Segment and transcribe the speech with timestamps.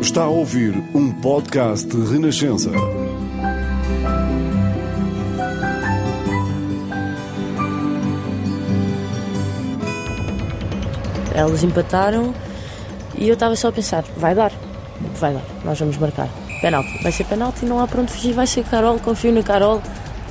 [0.00, 2.70] Está a ouvir um podcast de Renascença.
[11.34, 12.32] Elas empataram
[13.16, 14.52] e eu estava só a pensar: vai dar,
[15.16, 16.28] vai dar, nós vamos marcar.
[16.60, 19.82] Penalti, vai ser penalti, não há para onde fugir, vai ser Carol, confio na Carol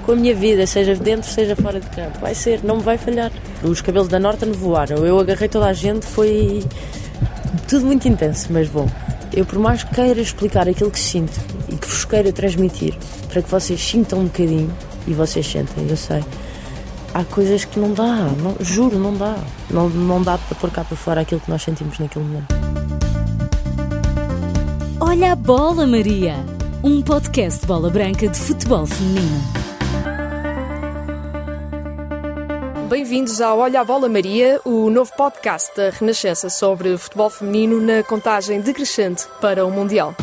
[0.06, 2.20] com a minha vida, seja dentro, seja fora de campo.
[2.22, 3.32] Vai ser, não vai falhar.
[3.68, 6.64] Os cabelos da Norton voaram, eu agarrei toda a gente, foi
[7.68, 8.90] tudo muito intenso, mas bom.
[9.34, 13.42] Eu, por mais que queira explicar aquilo que sinto e que vos queira transmitir, para
[13.42, 14.72] que vocês sintam um bocadinho,
[15.06, 16.24] e vocês sentem, eu sei,
[17.14, 19.36] há coisas que não dá, não, juro, não dá.
[19.70, 22.56] Não, não dá para pôr cá para fora aquilo que nós sentimos naquele momento.
[25.00, 26.36] Olha a bola, Maria!
[26.84, 29.57] Um podcast de bola branca de futebol feminino.
[32.90, 38.02] Bem-vindos ao Olha a Bola Maria, o novo podcast da Renascença sobre futebol feminino na
[38.02, 40.16] contagem decrescente para o Mundial.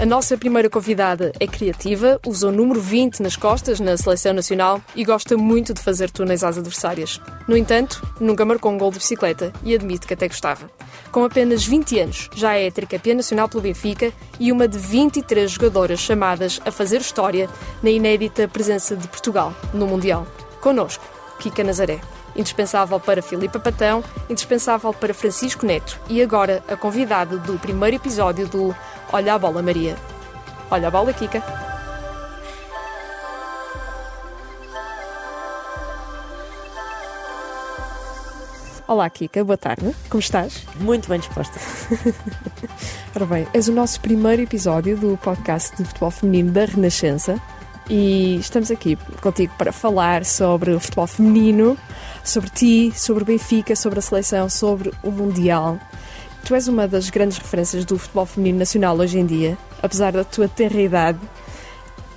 [0.00, 4.80] A nossa primeira convidada é criativa, usa o número 20 nas costas na seleção nacional
[4.94, 7.20] e gosta muito de fazer túneis às adversárias.
[7.48, 10.70] No entanto, nunca marcou um gol de bicicleta e admite que até gostava.
[11.10, 15.98] Com apenas 20 anos, já é tricampeã nacional pelo Benfica e uma de 23 jogadoras
[15.98, 17.50] chamadas a fazer história
[17.82, 20.24] na inédita presença de Portugal no Mundial.
[20.60, 21.04] Conosco,
[21.38, 22.13] Kika Nazaré.
[22.36, 28.48] Indispensável para Filipa Patão, indispensável para Francisco Neto e agora a convidada do primeiro episódio
[28.48, 28.74] do
[29.12, 29.96] Olha a Bola Maria.
[30.70, 31.42] Olha a bola, Kika.
[38.86, 39.94] Olá, Kika, boa tarde.
[40.10, 40.66] Como estás?
[40.78, 41.58] Muito bem disposta.
[43.16, 47.40] Ora bem, és o nosso primeiro episódio do podcast de futebol feminino da Renascença
[47.88, 51.76] e estamos aqui contigo para falar sobre o futebol feminino,
[52.22, 55.78] sobre ti, sobre o Benfica, sobre a seleção, sobre o Mundial.
[56.44, 60.24] Tu és uma das grandes referências do futebol feminino nacional hoje em dia, apesar da
[60.24, 61.18] tua tenra idade.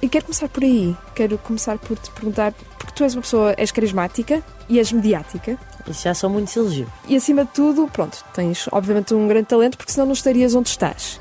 [0.01, 0.95] E quero começar por aí.
[1.15, 5.58] Quero começar por te perguntar, porque tu és uma pessoa, és carismática e és mediática.
[5.87, 6.89] Isso já são muitos elogios.
[7.08, 10.69] E acima de tudo, pronto, tens obviamente um grande talento, porque senão não estarias onde
[10.69, 11.19] estás.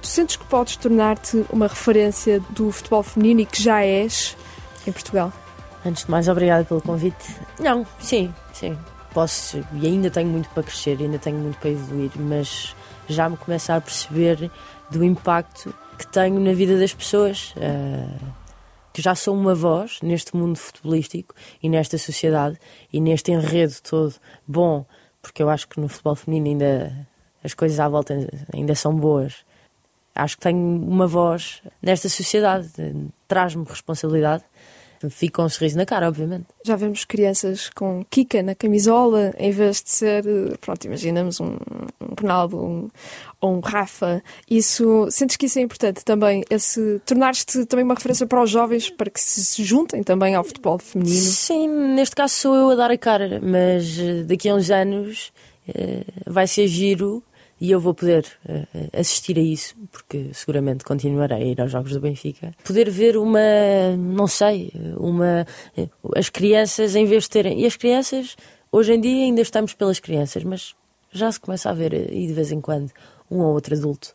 [0.00, 4.36] Tu sentes que podes tornar-te uma referência do futebol feminino e que já és
[4.86, 5.32] em Portugal?
[5.84, 7.36] Antes de mais, obrigada pelo convite.
[7.58, 8.76] Não, sim, sim.
[9.12, 12.74] Posso, e ainda tenho muito para crescer, ainda tenho muito para evoluir, mas
[13.08, 14.50] já me começo a perceber
[14.90, 17.54] do impacto que tenho na vida das pessoas.
[17.56, 18.40] Uh,
[18.92, 22.58] que já sou uma voz neste mundo futebolístico e nesta sociedade
[22.92, 24.14] e neste enredo todo
[24.46, 24.84] bom,
[25.22, 27.08] porque eu acho que no futebol feminino ainda
[27.42, 28.14] as coisas à volta
[28.52, 29.44] ainda são boas
[30.14, 32.70] acho que tenho uma voz nesta sociedade,
[33.26, 34.44] traz-me responsabilidade.
[35.08, 36.44] Fico com um sorriso na cara, obviamente.
[36.62, 40.24] Já vemos crianças com Kika na camisola, em vez de ser,
[40.60, 41.56] pronto, imaginamos um,
[41.98, 42.88] um Ronaldo um,
[43.40, 44.22] ou um Rafa.
[44.48, 46.44] Isso, sentes que isso é importante também?
[46.50, 50.78] Esse, tornar-te também uma referência para os jovens, para que se juntem também ao futebol
[50.78, 51.16] feminino?
[51.16, 55.32] Sim, neste caso sou eu a dar a cara, mas eh, daqui a uns anos
[55.66, 57.22] eh, vai ser giro
[57.60, 61.92] e eu vou poder uh, assistir a isso, porque seguramente continuarei a ir aos Jogos
[61.92, 62.52] do Benfica.
[62.64, 63.38] Poder ver uma,
[63.98, 65.46] não sei, uma.
[65.76, 67.60] Uh, as crianças, em vez de terem.
[67.60, 68.34] E as crianças,
[68.72, 70.74] hoje em dia ainda estamos pelas crianças, mas
[71.12, 72.90] já se começa a ver, e de vez em quando,
[73.30, 74.14] um ou outro adulto,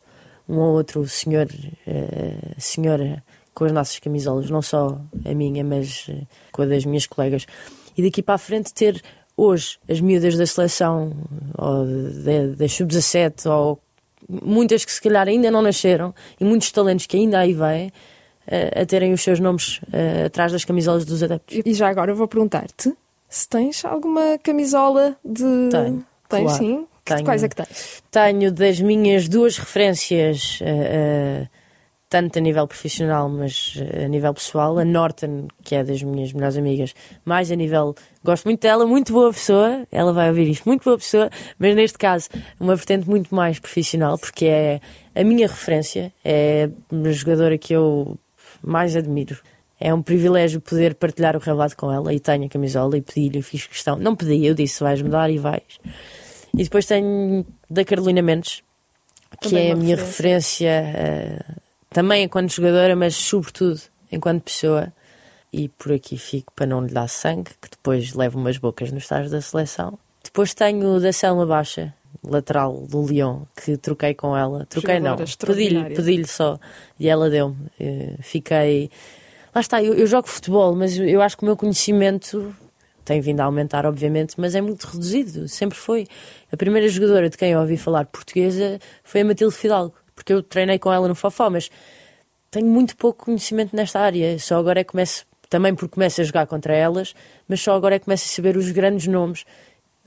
[0.50, 3.24] um ou outro senhor, uh, senhora
[3.54, 6.10] com as nossas camisolas, não só a minha, mas
[6.52, 7.46] com a das minhas colegas.
[7.98, 9.02] E daqui para a frente ter
[9.38, 11.14] hoje as miúdas da seleção,
[11.58, 11.86] ou
[12.56, 13.80] da sub-17, ou
[14.30, 17.92] muitas que se calhar ainda não nasceram, e muitos talentos que ainda aí vêm,
[18.48, 21.62] a, a terem os seus nomes uh, atrás das camisolas dos adeptos.
[21.66, 22.94] E já agora eu vou perguntar-te
[23.28, 25.70] se tens alguma camisola de.
[25.72, 26.06] Tenho.
[26.30, 26.58] Tens claro.
[26.58, 26.88] sim?
[27.04, 28.04] Tenho, Quais é que tens?
[28.10, 30.60] Tenho das minhas duas referências.
[30.62, 31.55] Uh, uh,
[32.16, 34.80] tanto a nível profissional, mas a nível pessoal.
[34.80, 36.96] A Norton, que é das minhas melhores amigas,
[37.26, 37.94] mais a nível.
[38.24, 39.86] Gosto muito dela, muito boa pessoa.
[39.92, 44.18] Ela vai ouvir isto, muito boa pessoa, mas neste caso, uma vertente muito mais profissional,
[44.18, 44.80] porque é
[45.14, 48.18] a minha referência, é uma jogadora que eu
[48.64, 49.38] mais admiro.
[49.78, 53.42] É um privilégio poder partilhar o relvado com ela e tenho a camisola e pedi-lhe,
[53.42, 53.98] fiz questão.
[53.98, 55.82] Não pedi, eu disse: vais mudar e vais.
[56.58, 58.64] E depois tenho da Carolina Mendes,
[59.42, 60.82] que Também é a minha referência.
[60.82, 61.65] referência.
[61.96, 63.80] Também enquanto jogadora, mas sobretudo
[64.12, 64.92] enquanto pessoa.
[65.54, 69.04] E por aqui fico para não lhe dar sangue, que depois levo umas bocas nos
[69.04, 69.98] estágios da seleção.
[70.22, 74.66] Depois tenho da Selma Baixa, lateral do Lyon, que troquei com ela.
[74.66, 76.60] Troquei não, pedi-lhe pedi só.
[77.00, 77.56] E ela deu-me.
[77.80, 78.92] Eh, Fiquei.
[79.56, 82.54] Lá está, eu, eu jogo futebol, mas eu acho que o meu conhecimento
[83.06, 86.08] tem vindo a aumentar, obviamente, mas é muito reduzido, sempre foi.
[86.52, 90.42] A primeira jogadora de quem eu ouvi falar portuguesa foi a Matilde Fidalgo, porque eu
[90.42, 91.70] treinei com ela no Fofó, mas
[92.50, 96.24] tenho muito pouco conhecimento nesta área, só agora é que começo, também porque começo a
[96.24, 97.14] jogar contra elas,
[97.48, 99.46] mas só agora é que começo a saber os grandes nomes.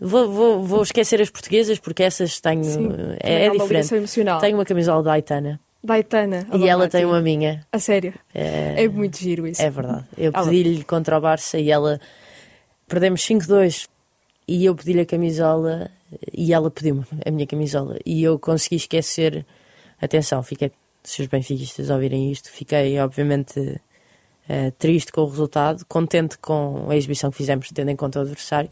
[0.01, 2.65] Vou, vou, vou esquecer as portuguesas porque essas tenho.
[2.65, 2.89] Sim,
[3.21, 3.95] é, é uma diferente.
[3.95, 4.41] emocional.
[4.41, 6.47] Tenho uma camisola da Aitana Da Aitana.
[6.55, 7.67] e ela tem uma minha.
[7.73, 8.15] A sério.
[8.33, 9.61] É, É muito giro isso.
[9.61, 10.05] é verdade.
[10.17, 12.01] Eu pedi-lhe contra o Barça e ela.
[12.87, 13.89] Perdemos 5-2
[14.47, 15.91] e eu pedi-lhe a camisola
[16.33, 19.45] e ela pediu-me a minha camisola e eu consegui esquecer.
[20.01, 20.71] Atenção, fiquei.
[21.03, 23.81] Se os benfiquistas ouvirem isto, fiquei obviamente
[24.49, 28.23] eh, triste com o resultado, contente com a exibição que fizemos, tendo em conta o
[28.23, 28.69] adversário,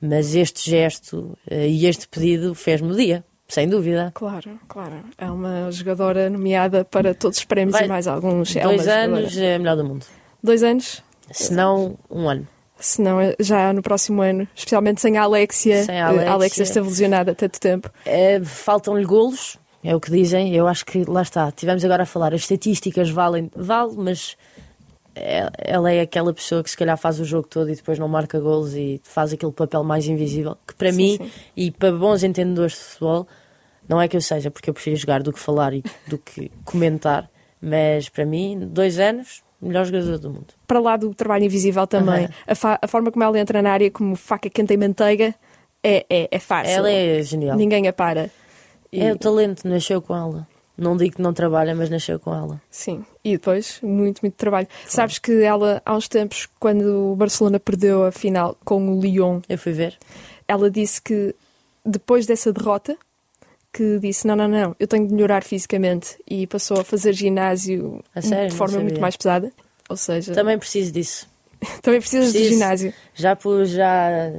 [0.00, 4.10] mas este gesto eh, e este pedido fez-me o dia, sem dúvida.
[4.14, 5.04] Claro, claro.
[5.16, 8.54] É uma jogadora nomeada para todos os prémios Vai- e mais alguns.
[8.56, 9.46] É Dois anos jogadora.
[9.46, 10.06] é a melhor do mundo,
[10.42, 11.02] Dois anos?
[11.30, 12.46] se não um ano.
[12.78, 14.48] Se não, já no próximo ano.
[14.54, 15.84] Especialmente sem a Alexia.
[15.84, 16.30] Sem a Eh, Alexia.
[16.30, 17.90] A Alexia esteve lesionada há tanto tempo.
[18.06, 20.54] É, Faltam-lhe golos, é o que dizem.
[20.54, 21.50] Eu acho que lá está.
[21.52, 24.36] Tivemos agora a falar, as estatísticas valem, vale, mas
[25.14, 28.08] é- ela é aquela pessoa que se calhar faz o jogo todo e depois não
[28.08, 30.56] marca golos e faz aquele papel mais invisível.
[30.66, 31.30] Que para Sim, mim sim.
[31.56, 33.26] e para bons entendedores de futebol,
[33.88, 36.50] não é que eu seja, porque eu prefiro jogar do que falar e do que
[36.64, 37.28] comentar,
[37.60, 40.54] mas para mim, dois anos, melhor jogador do mundo.
[40.66, 42.26] Para lá do trabalho invisível também.
[42.26, 42.30] Aham.
[42.64, 45.34] A, a forma como ela entra na área como faca quente em manteiga
[45.82, 46.72] é, é, é fácil.
[46.72, 47.56] Ela é genial.
[47.56, 48.30] Ninguém a para.
[48.92, 50.46] E- É o talento, nasceu com ela.
[50.76, 52.60] Não digo que não trabalha, mas nasceu com ela.
[52.70, 54.66] Sim, e depois muito, muito trabalho.
[54.88, 59.40] Sabes que ela, há uns tempos, quando o Barcelona perdeu a final com o Lyon,
[59.48, 59.98] Eu fui ver.
[60.48, 61.34] ela disse que
[61.84, 62.96] depois dessa derrota,
[63.72, 68.02] que disse: Não, não, não, eu tenho de melhorar fisicamente e passou a fazer ginásio
[68.14, 68.50] A sério?
[68.50, 69.52] de forma muito mais pesada.
[69.88, 71.28] Ou seja, Também preciso disso.
[71.82, 72.54] também precisas de preciso.
[72.58, 72.94] ginásio.
[73.14, 74.32] Já pus, já,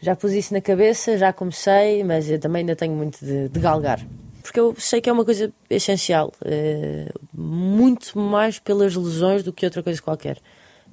[0.00, 3.60] já pus isso na cabeça, já comecei, mas eu também ainda tenho muito de, de
[3.60, 4.00] galgar.
[4.42, 9.64] Porque eu sei que é uma coisa essencial, eh, muito mais pelas lesões do que
[9.66, 10.38] outra coisa qualquer.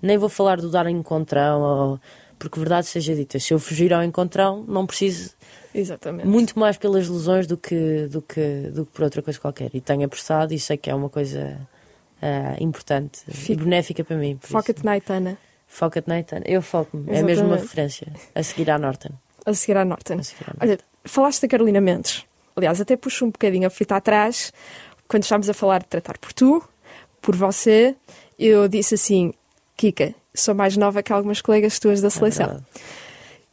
[0.02, 2.00] Nem vou falar do dar encontrão, ou,
[2.38, 5.32] porque verdade seja dita, se eu fugir ao encontrão, não preciso
[5.74, 6.28] Exatamente.
[6.28, 9.72] muito mais pelas lesões do que, do que, do que por outra coisa qualquer.
[9.74, 11.58] E tenho apressado e sei que é uma coisa
[12.22, 14.38] ah, importante e Fica- benéfica para mim.
[14.42, 15.38] Foca-te na Aitana,
[15.68, 16.44] Foca-te na Etana.
[16.48, 17.04] Eu foco-me.
[17.10, 17.62] É mesmo uma Exatamente.
[17.62, 18.14] referência.
[18.34, 19.10] A seguir à Norton.
[19.46, 20.16] a seguir à Norton.
[20.20, 20.66] A seguir à Norton.
[20.66, 22.26] Olha, falaste da Carolina Mendes.
[22.56, 24.52] Aliás, até puxo um bocadinho a fita atrás.
[25.08, 26.64] Quando estávamos a falar de tratar por tu,
[27.22, 27.96] por você,
[28.40, 29.34] eu disse assim:
[29.76, 32.46] Kika, sou mais nova que algumas colegas tuas da É seleção.
[32.48, 32.66] verdade.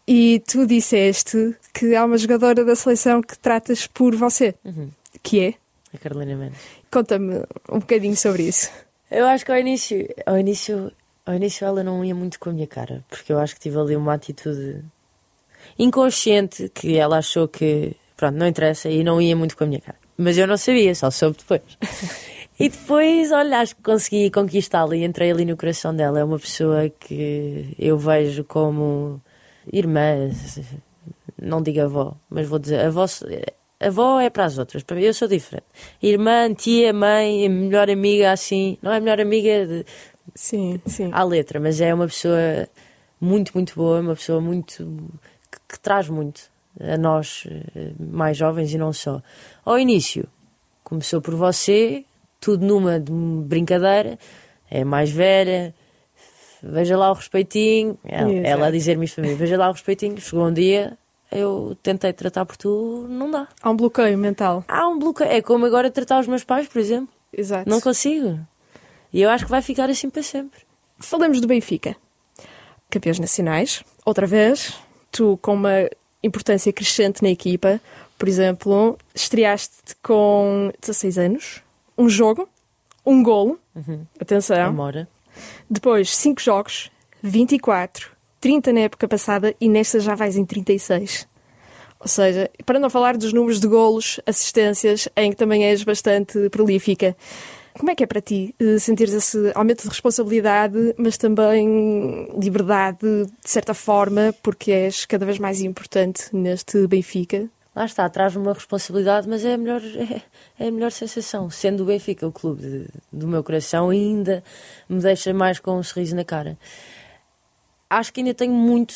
[0.06, 4.90] e tu disseste que há uma jogadora da seleção que tratas por você, Uhum.
[5.22, 5.54] que é?
[5.94, 6.58] A Carolina Mendes.
[6.90, 7.36] Conta-me
[7.70, 8.70] um bocadinho sobre isso.
[9.10, 10.90] Eu acho que ao início, ao início,
[11.26, 13.78] ao início ela não ia muito com a minha cara, porque eu acho que tive
[13.78, 14.84] ali uma atitude
[15.78, 19.80] inconsciente que ela achou que, pronto, não interessa e não ia muito com a minha
[19.80, 19.98] cara.
[20.16, 21.62] Mas eu não sabia, só soube depois.
[22.58, 26.20] E depois, olha, acho que consegui conquistá-la e entrei ali no coração dela.
[26.20, 29.20] É uma pessoa que eu vejo como
[29.72, 30.30] irmã,
[31.40, 33.06] não digo avó, mas vou dizer avó.
[33.80, 35.66] Avó é para as outras, para mim eu sou diferente.
[36.00, 38.78] Irmã, tia, mãe, melhor amiga, assim.
[38.80, 39.84] Não é melhor amiga de,
[40.34, 41.10] Sim, sim.
[41.12, 42.68] à letra, mas é uma pessoa
[43.20, 44.84] muito, muito boa, uma pessoa muito.
[45.50, 46.42] que, que traz muito
[46.80, 49.22] a nós eh, mais jovens e não só.
[49.64, 50.28] Ao início,
[50.82, 52.04] começou por você,
[52.40, 54.18] tudo numa de brincadeira,
[54.70, 55.74] é mais velha,
[56.62, 57.98] veja lá o respeitinho.
[58.04, 58.46] Ela, Exato.
[58.48, 60.20] ela a dizer-me isto para mim, veja lá o respeitinho.
[60.20, 60.98] Chegou um dia,
[61.30, 63.48] eu tentei tratar por tu, não dá.
[63.62, 64.64] Há um bloqueio mental.
[64.68, 65.30] Há um bloqueio.
[65.30, 67.14] É como agora tratar os meus pais, por exemplo.
[67.32, 67.68] Exato.
[67.68, 68.38] Não consigo.
[69.14, 70.58] E eu acho que vai ficar assim para sempre.
[70.98, 71.94] Falamos do Benfica.
[72.90, 74.74] Campeões nacionais, outra vez,
[75.12, 75.88] tu com uma
[76.20, 77.80] importância crescente na equipa.
[78.18, 81.62] Por exemplo, estreaste com 16 anos,
[81.96, 82.48] um jogo,
[83.06, 83.60] um golo,
[84.20, 84.60] atenção.
[84.66, 85.08] Amora.
[85.70, 86.90] Depois, 5 jogos,
[87.22, 91.28] 24, 30 na época passada e nesta já vais em 36.
[92.00, 96.50] Ou seja, para não falar dos números de golos, assistências, em que também és bastante
[96.50, 97.16] prolífica.
[97.76, 102.98] Como é que é para ti eh, sentires esse aumento de responsabilidade, mas também liberdade,
[103.44, 107.48] de certa forma, porque és cada vez mais importante neste Benfica?
[107.74, 110.22] Lá está, traz uma responsabilidade, mas é a melhor, é,
[110.64, 111.50] é a melhor sensação.
[111.50, 114.44] Sendo o Benfica o clube de- do meu coração, ainda
[114.88, 116.56] me deixa mais com um sorriso na cara.
[117.90, 118.94] Acho que ainda tenho muito,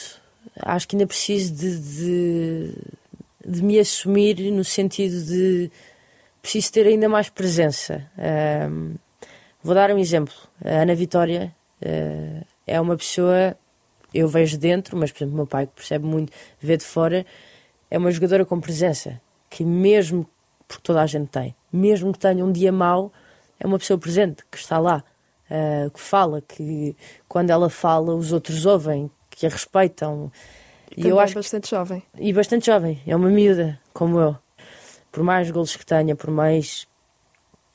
[0.62, 2.74] acho que ainda preciso de, de,
[3.44, 5.68] de me assumir no sentido de
[6.48, 8.10] preciso ter ainda mais presença.
[8.16, 8.94] Ahm,
[9.62, 10.34] vou dar um exemplo.
[10.64, 13.54] A Ana Vitória eh, é uma pessoa
[14.14, 17.26] eu vejo dentro, mas por exemplo, o meu pai, que percebe muito, vê de fora,
[17.90, 20.26] é uma jogadora com presença, que mesmo,
[20.66, 23.12] porque toda a gente tem, mesmo que tenha um dia mau,
[23.60, 25.04] é uma pessoa presente, que está lá,
[25.50, 26.96] uh, que fala, que
[27.28, 30.32] quando ela fala os outros ouvem, que a respeitam.
[30.96, 32.02] E, e eu acho bastante jovem.
[32.18, 34.36] E bastante jovem, é uma miúda, como eu.
[35.18, 36.86] Por mais golos que tenha, por mais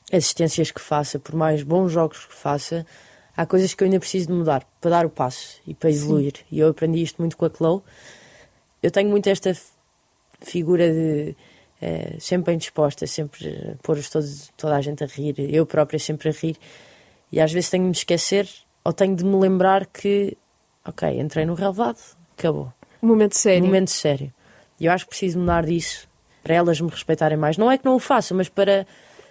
[0.09, 2.85] assistências que faça, por mais bons jogos que faça,
[3.35, 6.37] há coisas que eu ainda preciso de mudar para dar o passo e para evoluir.
[6.37, 6.43] Sim.
[6.49, 7.81] E eu aprendi isto muito com a Chloe.
[8.81, 9.53] Eu tenho muito esta
[10.39, 11.35] figura de
[11.81, 16.29] é, sempre bem disposta, sempre pôr todos, toda a gente a rir, eu própria sempre
[16.29, 16.55] a rir.
[17.29, 18.47] E às vezes tenho de me esquecer
[18.85, 20.37] ou tenho de me lembrar que,
[20.85, 21.99] ok, entrei no relevado,
[22.37, 22.71] acabou.
[23.01, 23.63] Um momento sério.
[23.63, 24.33] Um momento sério.
[24.79, 26.07] E eu acho que preciso mudar disso
[26.43, 27.57] para elas me respeitarem mais.
[27.57, 28.85] Não é que não o façam, mas para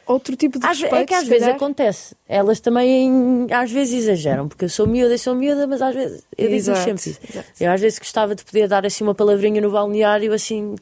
[0.06, 0.94] outro tipo de respeito.
[0.94, 2.16] É que às vezes acontece.
[2.28, 6.24] Elas também às vezes exageram, porque eu sou miúda, eu sou miúda, mas às vezes
[6.36, 7.20] eu digo sempre isso.
[7.60, 10.74] Eu às vezes gostava de poder dar assim uma palavrinha no balneário assim.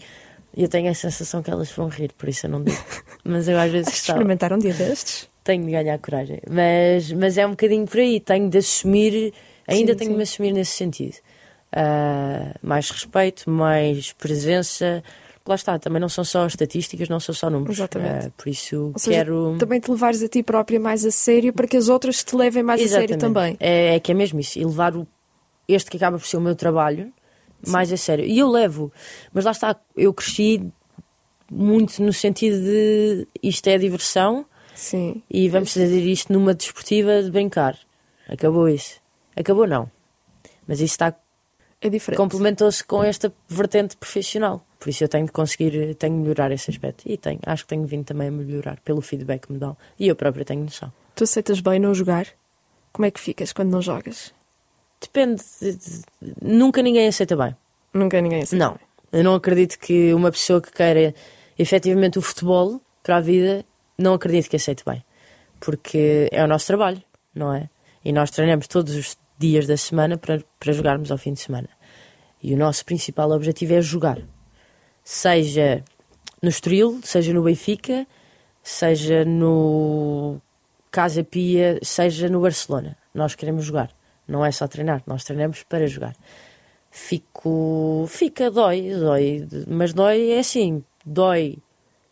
[0.56, 2.82] Eu tenho a sensação que elas vão rir, por isso eu não digo.
[3.24, 4.18] Mas eu às vezes gostava.
[4.18, 5.28] Experimentar um dia destes?
[5.44, 6.40] Tenho de ganhar coragem.
[6.48, 8.20] Mas, mas é um bocadinho por aí.
[8.20, 9.32] Tenho de assumir,
[9.66, 10.12] ainda sim, tenho sim.
[10.12, 11.16] de me assumir nesse sentido.
[11.72, 15.02] Uh, mais respeito, mais presença,
[15.50, 17.76] lá está, também não são só estatísticas, não são só números.
[17.76, 18.28] Exatamente.
[18.28, 19.56] Uh, por isso quero.
[19.58, 22.62] Também te levares a ti própria mais a sério para que as outras te levem
[22.62, 23.12] mais Exatamente.
[23.12, 23.56] a sério também.
[23.60, 24.58] É, é, que é mesmo isso.
[24.58, 25.06] E levar o,
[25.68, 27.12] este que acaba por ser o meu trabalho
[27.62, 27.70] Sim.
[27.70, 28.24] mais a sério.
[28.24, 28.92] E eu levo,
[29.32, 30.64] mas lá está, eu cresci
[31.50, 35.22] muito no sentido de isto é diversão Sim.
[35.28, 37.76] e vamos fazer isto numa desportiva de brincar.
[38.28, 39.00] Acabou isso.
[39.36, 39.90] Acabou não.
[40.66, 41.14] Mas isso está.
[41.80, 42.18] É diferente.
[42.18, 44.64] Complementou-se com esta vertente profissional.
[44.80, 47.04] Por isso eu tenho de conseguir, tenho de melhorar esse aspecto.
[47.04, 49.76] E tenho, acho que tenho vindo também a melhorar pelo feedback que me dão.
[49.98, 50.90] E eu própria tenho noção.
[51.14, 52.26] Tu aceitas bem não jogar?
[52.90, 54.32] Como é que ficas quando não jogas?
[54.98, 55.42] Depende.
[55.60, 56.02] De, de,
[56.40, 57.54] nunca ninguém aceita bem.
[57.92, 58.72] Nunca ninguém aceita Não.
[58.72, 59.20] Bem.
[59.20, 61.14] Eu não acredito que uma pessoa que queira
[61.58, 63.66] efetivamente o futebol para a vida,
[63.98, 65.04] não acredito que aceite bem.
[65.60, 67.02] Porque é o nosso trabalho,
[67.34, 67.68] não é?
[68.02, 71.68] E nós treinamos todos os dias da semana para, para jogarmos ao fim de semana.
[72.42, 74.22] E o nosso principal objetivo é jogar
[75.04, 75.84] seja
[76.42, 78.06] no Estoril, seja no Benfica,
[78.62, 80.40] seja no
[80.90, 82.96] Casa Pia, seja no Barcelona.
[83.14, 83.90] Nós queremos jogar,
[84.26, 86.14] não é só treinar, nós treinamos para jogar.
[86.90, 88.06] Fico.
[88.08, 91.58] Fica, dói, dói, mas dói é assim, dói.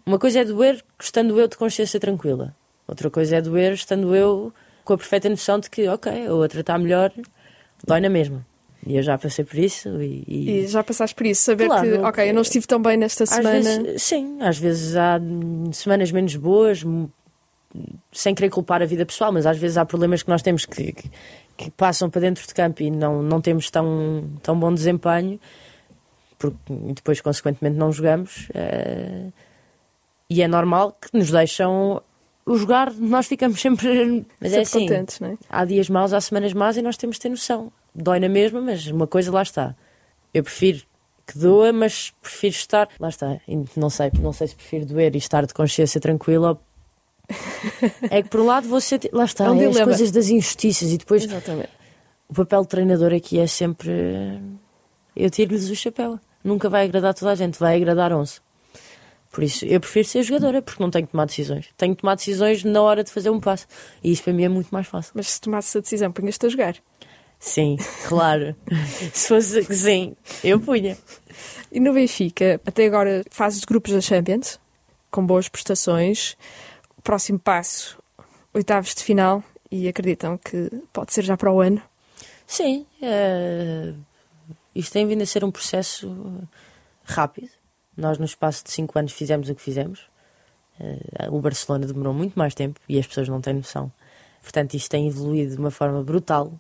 [0.07, 2.55] Uma coisa é doer estando eu de consciência tranquila,
[2.87, 4.53] outra coisa é doer estando eu
[4.85, 7.13] com a perfeita noção de que, ok, a outra está melhor,
[7.87, 8.47] dói na mesma.
[8.87, 9.89] E eu já passei por isso.
[10.01, 10.51] E, e...
[10.51, 13.27] e já passaste por isso, saber claro, que, ok, eu não estive tão bem nesta
[13.27, 13.61] semana.
[13.61, 15.21] Vezes, sim, às vezes há
[15.73, 16.85] semanas menos boas,
[18.13, 20.93] sem querer culpar a vida pessoal, mas às vezes há problemas que nós temos que,
[20.93, 21.11] que,
[21.57, 25.39] que passam para dentro de campo e não, não temos tão, tão bom desempenho,
[26.39, 26.57] porque
[26.95, 28.49] depois, consequentemente, não jogamos.
[28.51, 29.33] Uh,
[30.31, 32.01] e é normal que nos deixam
[32.47, 34.25] o jogar, nós ficamos sempre.
[34.41, 35.39] Mas sempre é assim, contentes, não é?
[35.51, 38.61] Há dias maus, há semanas más e nós temos de ter noção dói na mesma,
[38.61, 39.75] mas uma coisa lá está.
[40.33, 40.83] Eu prefiro
[41.27, 42.89] que doa, mas prefiro estar.
[42.99, 43.41] Lá está.
[43.77, 46.59] Não sei, não sei se prefiro doer e estar de consciência tranquila.
[48.11, 48.99] é que por um lado você.
[49.13, 51.25] Lá está, é, um é as coisas das injustiças e depois.
[51.25, 51.71] Exatamente.
[52.29, 53.91] O papel de treinador aqui é sempre.
[55.15, 56.19] Eu tiro-lhes o chapéu.
[56.43, 58.41] Nunca vai agradar toda a gente, vai agradar 11.
[59.31, 61.69] Por isso, eu prefiro ser jogadora, porque não tenho que tomar decisões.
[61.77, 63.67] Tenho que tomar decisões na hora de fazer um passo.
[64.03, 65.13] E isso para mim é muito mais fácil.
[65.15, 66.77] Mas se tomasses a decisão, punhas-te a jogar.
[67.39, 67.77] Sim,
[68.07, 68.57] claro.
[69.13, 70.99] Se fosse sim, eu punha.
[71.71, 74.59] E no Benfica, até agora fases de grupos da Champions,
[75.11, 76.37] com boas prestações.
[77.03, 77.99] Próximo passo,
[78.53, 81.81] oitavos de final, e acreditam que pode ser já para o ano?
[82.47, 83.93] Sim, é...
[84.75, 86.13] isto tem vindo a ser um processo
[87.05, 87.51] rápido.
[87.97, 90.07] Nós, no espaço de 5 anos, fizemos o que fizemos.
[90.81, 91.29] É...
[91.31, 93.93] O Barcelona demorou muito mais tempo e as pessoas não têm noção.
[94.43, 96.53] Portanto, isto tem evoluído de uma forma brutal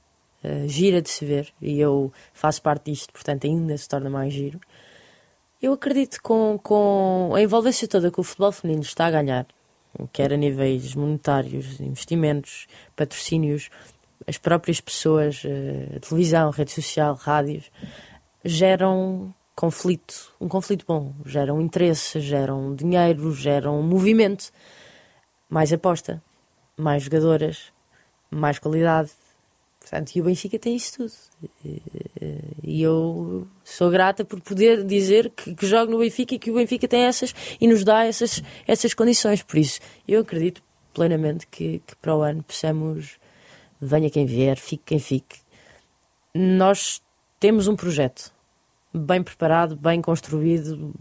[0.45, 4.33] uh, gira de se ver e eu faço parte disto, portanto ainda se torna mais
[4.33, 4.61] giro.
[5.61, 9.47] Eu acredito com, com a envolvência toda que o futebol feminino está a ganhar,
[10.13, 13.69] quer a níveis monetários, investimentos, patrocínios,
[14.27, 17.71] as próprias pessoas, uh, televisão, rede social, rádios,
[18.45, 24.53] geram conflito, um conflito bom, geram interesse, geram dinheiro, geram movimento,
[25.49, 26.23] mais aposta,
[26.77, 27.73] mais jogadoras,
[28.31, 29.11] mais qualidade,
[29.89, 31.13] Portanto, e o Benfica tem isso tudo.
[32.63, 36.55] E eu sou grata por poder dizer que, que jogo no Benfica e que o
[36.55, 39.43] Benfica tem essas e nos dá essas, essas condições.
[39.43, 43.17] Por isso, eu acredito plenamente que, que para o ano possamos,
[43.81, 45.39] venha quem vier, fique quem fique.
[46.35, 47.01] Nós
[47.41, 48.31] temos um projeto
[48.93, 50.93] bem preparado, bem construído,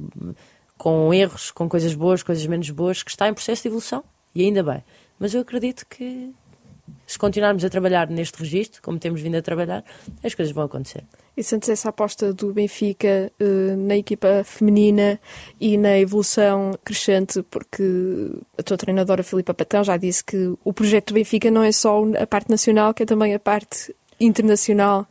[0.77, 4.01] com erros, com coisas boas, coisas menos boas, que está em processo de evolução
[4.33, 4.81] e ainda bem.
[5.19, 6.33] Mas eu acredito que
[7.07, 9.83] se continuarmos a trabalhar neste registro, como temos vindo a trabalhar,
[10.21, 11.05] as coisas vão acontecer.
[11.37, 15.17] E sentes essa aposta do Benfica uh, na equipa feminina
[15.59, 17.83] e na evolução crescente, porque
[18.57, 22.03] a tua treinadora Filipa Patão já disse que o projeto do Benfica não é só
[22.21, 25.07] a parte nacional, que é também a parte internacional.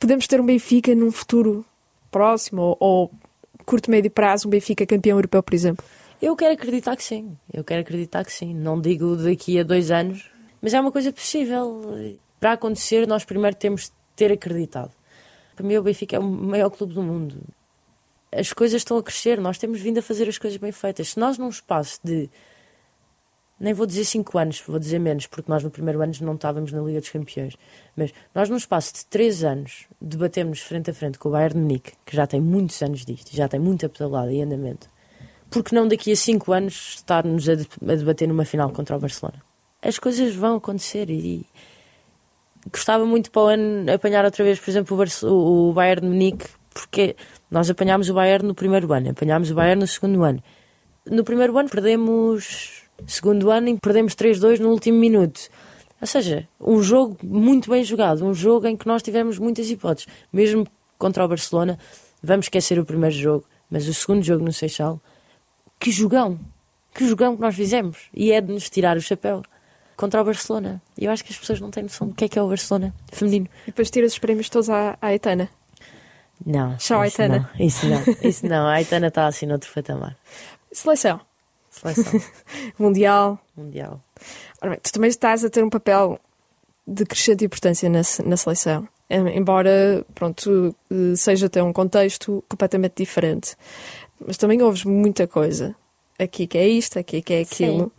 [0.00, 1.64] Podemos ter um Benfica num futuro
[2.10, 3.10] próximo ou, ou
[3.66, 5.84] curto, médio prazo, um Benfica campeão europeu, por exemplo?
[6.22, 7.36] Eu quero acreditar que sim.
[7.52, 8.54] Eu quero acreditar que sim.
[8.54, 10.30] Não digo daqui a dois anos,
[10.64, 11.82] mas é uma coisa possível.
[12.40, 14.90] Para acontecer, nós primeiro temos de ter acreditado.
[15.54, 17.36] Para mim, o Benfica é o maior clube do mundo.
[18.32, 21.10] As coisas estão a crescer, nós temos vindo a fazer as coisas bem feitas.
[21.10, 22.30] Se nós, num espaço de.
[23.60, 26.72] Nem vou dizer 5 anos, vou dizer menos, porque nós no primeiro ano não estávamos
[26.72, 27.58] na Liga dos Campeões.
[27.94, 31.60] Mas nós, num espaço de 3 anos, debatemos frente a frente com o Bayern de
[31.60, 34.88] Munique, que já tem muitos anos disto, já tem muita pedalada e andamento.
[35.50, 39.42] Porque não daqui a 5 anos estar-nos a debater numa final contra o Barcelona?
[39.84, 41.44] As coisas vão acontecer e,
[42.72, 46.46] gostava muito para o ano apanhar outra vez, por exemplo, o, o Bayern de Munique,
[46.72, 47.14] porque
[47.50, 50.42] nós apanhámos o Bayern no primeiro ano, apanhámos o Bayern no segundo ano.
[51.04, 55.48] No primeiro ano perdemos, segundo ano, e perdemos 3-2 no último minuto.
[56.00, 60.08] Ou seja, um jogo muito bem jogado, um jogo em que nós tivemos muitas hipóteses.
[60.32, 60.66] Mesmo
[60.98, 61.78] contra o Barcelona,
[62.22, 64.98] vamos esquecer o primeiro jogo, mas o segundo jogo no Seixal,
[65.78, 66.40] que jogão!
[66.94, 68.08] Que jogão que nós fizemos!
[68.14, 69.42] E é de nos tirar o chapéu
[69.96, 70.82] contra o Barcelona.
[70.98, 72.48] E eu acho que as pessoas não têm noção do que é que é o
[72.48, 73.48] Barcelona feminino.
[73.64, 75.48] E depois tiras os prémios todos à, à Aitana.
[76.44, 76.76] Não.
[76.76, 77.50] Tchau, Aitana.
[77.58, 78.66] Não, isso não, isso não.
[78.66, 80.16] A Aitana está assim noutro patamar.
[80.72, 81.20] Seleção.
[81.70, 82.20] Seleção.
[82.78, 83.38] Mundial.
[83.56, 84.00] Mundial.
[84.60, 86.18] Ora bem, tu também estás a ter um papel
[86.86, 88.88] de crescente importância na, na seleção.
[89.08, 90.74] Embora, pronto,
[91.16, 93.54] seja até um contexto completamente diferente.
[94.26, 95.74] Mas também ouves muita coisa.
[96.18, 97.84] Aqui que é isto, aqui que é aquilo.
[97.84, 97.90] Sim.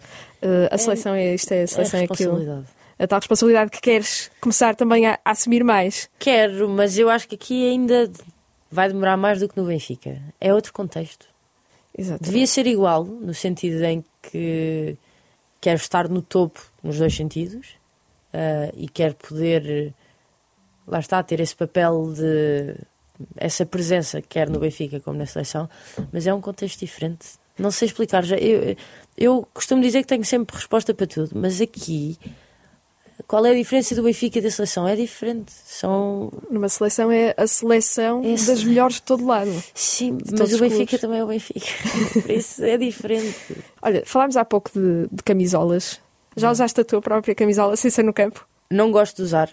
[0.41, 2.65] Uh, a seleção é, isto, é a seleção é, a aquilo.
[2.97, 6.09] A tal responsabilidade que queres começar também a, a, assumir mais.
[6.17, 8.09] Quero, mas eu acho que aqui ainda
[8.71, 10.21] vai demorar mais do que no Benfica.
[10.39, 11.25] É outro contexto.
[11.97, 12.23] Exatamente.
[12.25, 14.97] Devia ser igual, no sentido em que
[15.61, 17.69] quero estar no topo nos dois sentidos
[18.33, 19.93] uh, e quero poder,
[20.87, 22.75] lá está, ter esse papel de.
[23.37, 25.69] essa presença, quer no Benfica como na seleção,
[26.11, 28.23] mas é um contexto diferente não sei explicar.
[28.23, 28.75] Já, eu,
[29.17, 32.17] eu costumo dizer que tenho sempre resposta para tudo, mas aqui
[33.27, 34.87] qual é a diferença do Benfica e da seleção?
[34.87, 35.51] É diferente.
[35.51, 36.31] São...
[36.49, 39.51] Numa seleção é a seleção é das melhores de todo lado.
[39.73, 41.01] Sim, mas o Benfica clubes.
[41.01, 41.65] também é o Benfica.
[42.21, 43.63] Por isso é diferente.
[43.81, 45.99] Olha, falámos há pouco de, de camisolas.
[46.35, 48.45] Já usaste a tua própria camisola sem ser no campo?
[48.69, 49.49] Não gosto de usar.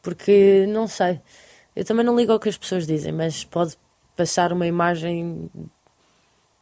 [0.00, 1.20] Porque não sei.
[1.74, 3.76] Eu também não ligo ao que as pessoas dizem, mas pode
[4.16, 5.50] passar uma imagem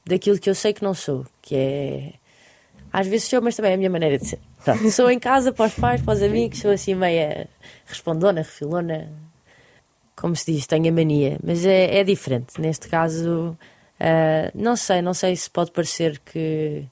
[0.09, 2.12] daquilo que eu sei que não sou, que é.
[2.90, 4.38] Às vezes sou, mas também é a minha maneira de ser.
[4.64, 7.47] Pronto, sou em casa, para os pais, para os amigos, sou assim meia
[7.87, 9.12] respondona, refilona,
[10.16, 11.38] como se diz, tenho a mania.
[11.44, 12.59] Mas é, é diferente.
[12.59, 13.57] Neste caso,
[14.01, 16.85] uh, não sei, não sei se pode parecer que.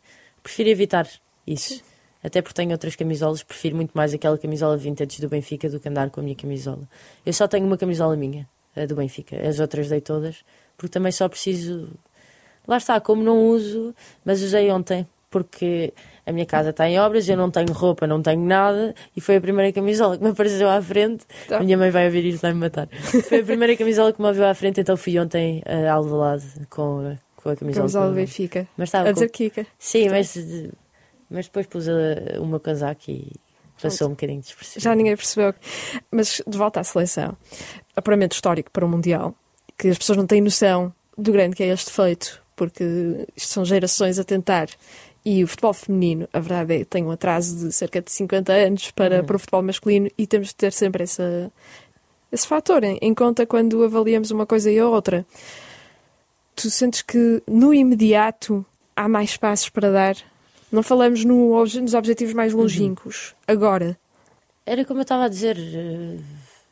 [0.43, 1.09] Prefiro evitar
[1.47, 1.83] isso.
[2.23, 5.89] Até porque tenho outras camisolas, prefiro muito mais aquela camisola vintage do Benfica do que
[5.89, 6.83] andar com a minha camisola.
[7.25, 9.37] Eu só tenho uma camisola minha, a do Benfica.
[9.49, 10.45] As outras dei todas,
[10.77, 11.89] porque também só preciso
[12.67, 15.93] Lá está, como não uso, mas usei ontem, porque
[16.27, 19.37] a minha casa está em obras, eu não tenho roupa, não tenho nada, e foi
[19.37, 21.25] a primeira camisola que me apareceu à frente.
[21.49, 21.59] Tá.
[21.59, 22.89] A minha mãe vai ouvir isto vai me matar.
[23.29, 26.99] Foi a primeira camisola que me viu à frente, então fui ontem a Alvalade com,
[27.01, 27.83] a, com a camisola.
[27.83, 28.67] Camisola do Benfica.
[28.77, 29.67] Mas estava a dizer Kika.
[29.79, 30.37] Sim, mas,
[31.31, 33.31] mas depois pus a, o meu casaco e
[33.81, 34.83] passou um bocadinho despercebido.
[34.83, 35.55] Já ninguém percebeu.
[36.11, 37.37] Mas de volta à seleção.
[37.95, 39.35] Apuramento histórico para o Mundial,
[39.79, 42.85] que as pessoas não têm noção do grande que é este feito porque
[43.37, 44.69] isto são gerações a tentar.
[45.25, 48.91] E o futebol feminino, a verdade é, tem um atraso de cerca de 50 anos
[48.93, 49.27] para, uhum.
[49.27, 51.53] para o futebol masculino e temos de ter sempre essa,
[52.31, 55.27] esse fator em, em conta quando avaliamos uma coisa e a outra.
[56.55, 58.65] Tu sentes que no imediato
[58.95, 60.17] há mais passos para dar?
[60.71, 62.61] Não falamos no, nos objetivos mais uhum.
[62.61, 63.31] longínquos.
[63.49, 63.55] Uhum.
[63.55, 63.99] Agora.
[64.65, 66.19] Era como eu estava a dizer, eh,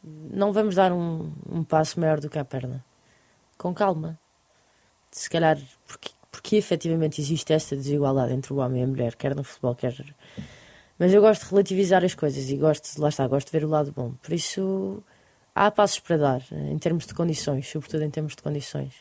[0.02, 2.84] não vamos dar um, um passo maior do que a perna.
[3.58, 4.18] Com calma
[5.14, 9.34] se calhar, porque, porque efetivamente existe esta desigualdade entre o homem e a mulher, quer
[9.34, 9.94] no futebol, quer.
[10.98, 13.68] Mas eu gosto de relativizar as coisas e gosto, lá está, gosto de ver o
[13.68, 14.12] lado bom.
[14.20, 15.00] Por isso,
[15.54, 18.92] há passos para dar, em termos de condições, sobretudo em termos de condições.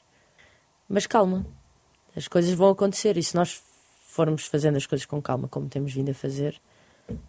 [0.87, 1.43] Mas calma,
[2.15, 3.59] as coisas vão acontecer e se nós
[4.05, 6.61] formos fazendo as coisas com calma, como temos vindo a fazer,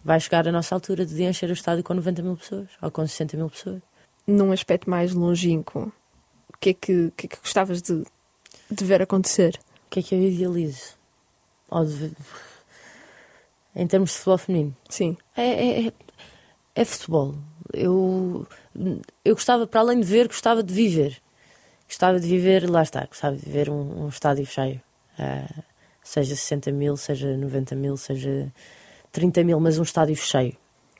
[0.03, 3.01] vai chegar a nossa altura de encher o estádio com 90 mil pessoas ou com
[3.05, 3.81] 60 mil pessoas.
[4.27, 5.91] num aspecto mais longínquo,
[6.53, 8.05] o que é que, que, é que gostavas de,
[8.69, 9.59] de ver acontecer?
[9.87, 10.93] O que é que eu idealizo?
[11.69, 12.11] Ou de-
[13.75, 14.75] Em termos de futebol feminino.
[14.89, 15.17] Sim.
[15.35, 15.93] É, é, é-
[16.75, 17.35] é futebol.
[17.73, 18.47] Eu,
[19.23, 21.21] eu gostava, para além de ver, gostava de viver.
[21.87, 24.81] Gostava de viver, lá está, gostava de viver um, um estádio cheio.
[25.19, 25.47] Ah,
[26.03, 28.51] seja 60 mil, seja 90 mil, seja
[29.11, 30.55] 30 mil, mas um estádio cheio.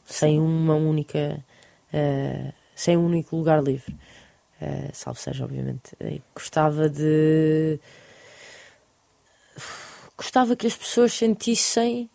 [0.06, 1.44] Sem uma única.
[1.94, 3.96] ah, sem um único lugar livre.
[4.66, 5.96] Ah, salvo seja, obviamente.
[6.00, 7.80] Eh, Gostava de.
[10.18, 12.10] Gostava que as pessoas sentissem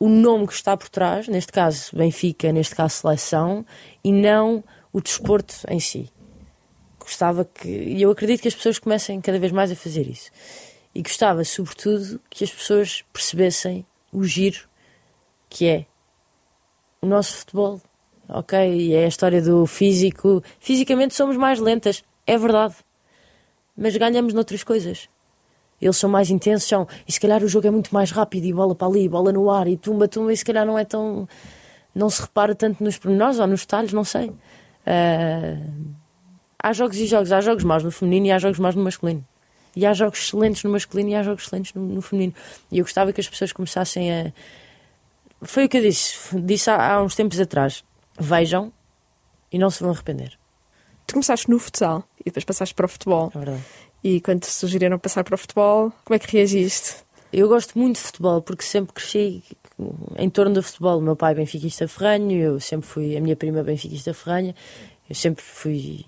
[0.00, 3.64] o nome que está por trás, neste caso Benfica, neste caso seleção,
[4.02, 6.10] e não o desporto em si.
[6.98, 10.30] Gostava que, e eu acredito que as pessoas comecem cada vez mais a fazer isso.
[10.92, 14.68] E gostava, sobretudo, que as pessoas percebessem o giro
[15.48, 15.86] que é
[17.00, 17.80] o nosso futebol.
[18.32, 18.58] Ok?
[18.58, 20.42] E é a história do físico.
[20.58, 22.74] Fisicamente somos mais lentas, é verdade.
[23.76, 25.08] Mas ganhamos noutras coisas.
[25.80, 28.52] Eles são mais intensos, são, e se calhar o jogo é muito mais rápido, e
[28.52, 31.28] bola para ali, bola no ar, e tumba, tumba, e se calhar não é tão.
[31.94, 34.32] Não se repara tanto nos pormenores ou nos detalhes, não sei.
[34.86, 35.58] Ah,
[36.62, 39.26] há jogos e jogos, há jogos maus no feminino e há jogos maus no masculino.
[39.74, 42.34] E há jogos excelentes no masculino e há jogos excelentes no, no feminino.
[42.70, 44.32] E eu gostava que as pessoas começassem a.
[45.42, 47.84] Foi o que eu disse, disse há, há uns tempos atrás.
[48.18, 48.72] Vejam
[49.50, 50.38] e não se vão arrepender.
[51.06, 53.30] Tu começaste no futsal e depois passaste para o futebol.
[53.34, 53.64] É verdade.
[54.04, 56.96] E quando te sugeriram passar para o futebol, como é que reagiste?
[57.32, 59.42] Eu gosto muito de futebol porque sempre cresci
[60.16, 60.98] em torno do futebol.
[60.98, 64.54] O meu pai é benfiquista ferranho, eu sempre fui, a minha prima é benfiquista ferranha,
[65.08, 66.04] eu sempre fui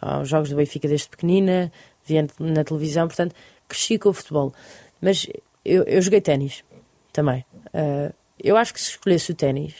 [0.00, 1.70] aos jogos do Benfica desde pequenina,
[2.04, 3.34] via na televisão, portanto,
[3.68, 4.52] cresci com o futebol.
[5.00, 5.26] Mas
[5.64, 6.64] eu, eu joguei ténis
[7.12, 7.44] também.
[7.74, 8.12] Ah,
[8.42, 9.74] eu acho que se escolhesse o ténis,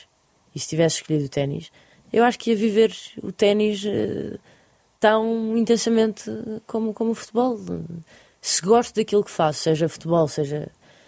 [0.55, 1.71] e se tivesse escolhido o ténis,
[2.11, 4.37] eu acho que ia viver o ténis eh,
[4.99, 6.23] tão intensamente
[6.67, 7.57] como, como o futebol.
[8.41, 10.67] Se gosto daquilo que faço, seja futebol, seja.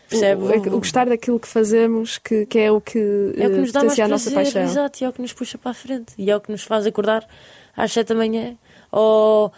[0.09, 0.43] Percebe?
[0.43, 2.99] O, o gostar daquilo que fazemos, que, que é o que,
[3.35, 4.71] É o que eh, nos dá mais potencia a nossa prazer, paixão.
[4.71, 6.63] exato, e é o que nos puxa para a frente, e é o que nos
[6.63, 7.27] faz acordar
[7.75, 8.55] às sete da manhã,
[8.91, 9.51] ou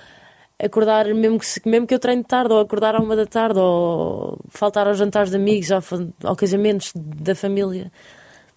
[0.58, 3.60] acordar mesmo que, se- mesmo que eu treine tarde, ou acordar à uma da tarde,
[3.60, 7.92] ou faltar aos jantares de amigos, ou, fa- ou casamentos da família.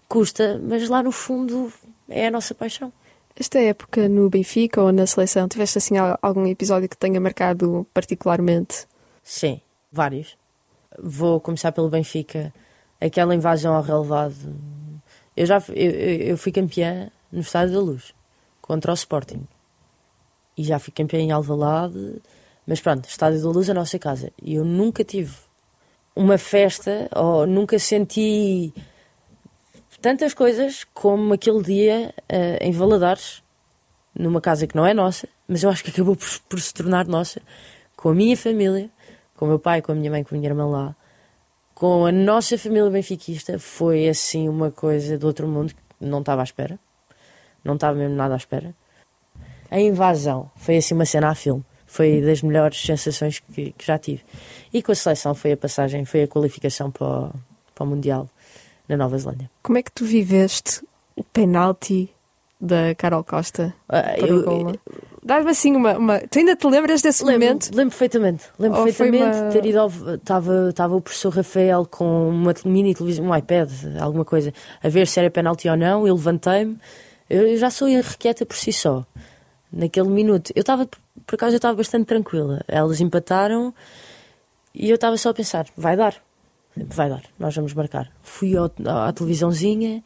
[0.08, 1.72] Custa, mas lá no fundo
[2.08, 2.92] é a nossa paixão.
[3.36, 7.86] Esta época no Benfica ou na seleção, tiveste assim al- algum episódio que tenha marcado
[7.94, 8.86] particularmente?
[9.22, 9.60] Sim,
[9.92, 10.36] vários.
[10.98, 12.52] Vou começar pelo Benfica.
[13.00, 14.34] Aquela invasão ao relevado.
[15.36, 15.90] Eu já eu-
[16.30, 18.12] eu fui campeã no Estádio da Luz
[18.60, 19.46] contra o Sporting.
[20.56, 22.20] E já fui campeã em Alvalade.
[22.66, 24.32] Mas pronto, Estádio da Luz é a nossa casa.
[24.42, 25.36] E eu nunca tive
[26.16, 28.74] uma festa ou nunca senti
[30.00, 33.42] tantas coisas como aquele dia eh, em Valadares,
[34.14, 37.06] numa casa que não é nossa, mas eu acho que acabou por, por se tornar
[37.06, 37.40] nossa,
[37.96, 38.90] com a minha família,
[39.36, 40.96] com o meu pai, com a minha mãe, com a minha irmã lá,
[41.74, 46.42] com a nossa família benfiquista, foi assim uma coisa do outro mundo que não estava
[46.42, 46.78] à espera.
[47.64, 48.74] Não estava mesmo nada à espera.
[49.70, 51.64] A invasão foi assim uma cena a filme.
[51.86, 54.22] Foi das melhores sensações que, que já tive.
[54.72, 57.32] E com a seleção foi a passagem, foi a qualificação para o,
[57.74, 58.28] para o Mundial
[58.88, 59.50] na Nova Zelândia.
[59.62, 60.82] Como é que tu viveste
[61.16, 62.08] o penalti
[62.60, 64.72] da Carol Costa para eu-?
[65.22, 67.70] Dá-me assim uma, uma- Tu ainda te lembras desse Lembro, momento?
[67.74, 68.44] lembro perfeitamente.
[68.58, 69.90] Lembro Ou perfeitamente uma- ter ido ao.
[70.68, 73.70] Estava o professor Rafael com uma mini televisão, um iPad,
[74.00, 76.06] alguma coisa, a ver se era penalti ou não.
[76.06, 76.78] Eu levantei-me.
[77.28, 79.04] Eu eu já sou irrequieta por si só.
[79.70, 80.50] Naquele minuto.
[80.56, 80.88] Eu estava,
[81.26, 82.62] por acaso, eu estava bastante tranquila.
[82.66, 83.74] Elas empataram
[84.74, 86.14] e eu estava só a pensar: vai dar.
[86.86, 88.10] Vai dar, nós vamos marcar.
[88.22, 90.02] Fui ao, à televisãozinha,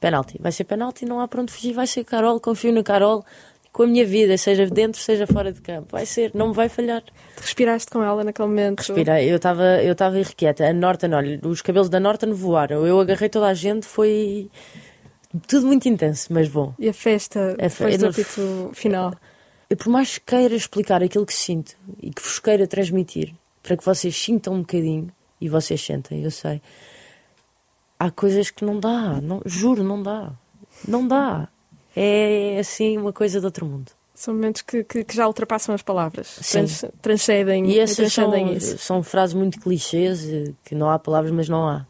[0.00, 0.38] penalti.
[0.40, 3.24] Vai ser penalti, não há para onde fugir, vai ser Carol, confio na Carol.
[3.72, 5.88] Com a minha vida, seja dentro, seja fora de campo.
[5.90, 7.02] Vai ser, não me vai falhar.
[7.40, 8.78] Respiraste com ela naquele momento?
[8.78, 10.64] Respirei, eu estava eu estava irrequieta.
[10.64, 12.86] A Norton, olha, os cabelos da Norton voaram.
[12.86, 14.48] Eu agarrei toda a gente, foi
[15.48, 16.72] tudo muito intenso, mas bom.
[16.78, 19.12] E a festa A fe- do apito final?
[19.68, 23.76] Eu, por mais que queira explicar aquilo que sinto e que vos queira transmitir, para
[23.76, 25.08] que vocês sintam um bocadinho,
[25.40, 26.60] e vocês sentem, eu sei,
[27.98, 30.32] há coisas que não dá, não, juro, não dá.
[30.86, 31.48] Não dá.
[31.96, 33.92] É assim uma coisa de outro mundo.
[34.14, 36.38] São momentos que, que, que já ultrapassam as palavras.
[36.50, 38.78] Trans, transcendem, E essas são, transcendem isso.
[38.78, 41.86] são frases muito clichês, eh, que não há palavras, mas não há.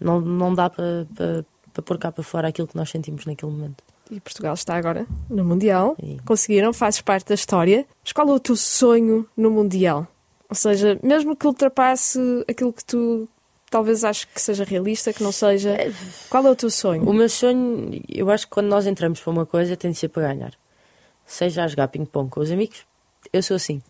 [0.00, 3.52] Não, não dá para para para pôr cá para fora aquilo que nós sentimos naquele
[3.52, 3.82] momento.
[4.10, 5.96] E Portugal está agora no Mundial.
[6.00, 6.18] Sim.
[6.24, 7.86] Conseguiram, fazes parte da história.
[8.02, 10.06] Mas qual é o teu sonho no Mundial?
[10.50, 13.28] Ou seja, mesmo que ultrapasse aquilo que tu
[13.70, 15.76] talvez aches que seja realista, que não seja,
[16.28, 17.08] qual é o teu sonho?
[17.08, 20.08] O meu sonho, eu acho que quando nós entramos para uma coisa tem de ser
[20.08, 20.52] para ganhar.
[21.24, 22.84] seja a jogar ping-pong com os amigos,
[23.32, 23.80] eu sou assim.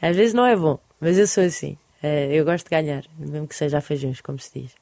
[0.00, 1.76] Às vezes não é bom, mas eu sou assim.
[2.00, 4.72] Eh, eu gosto de ganhar, mesmo que seja a feijões, como se diz.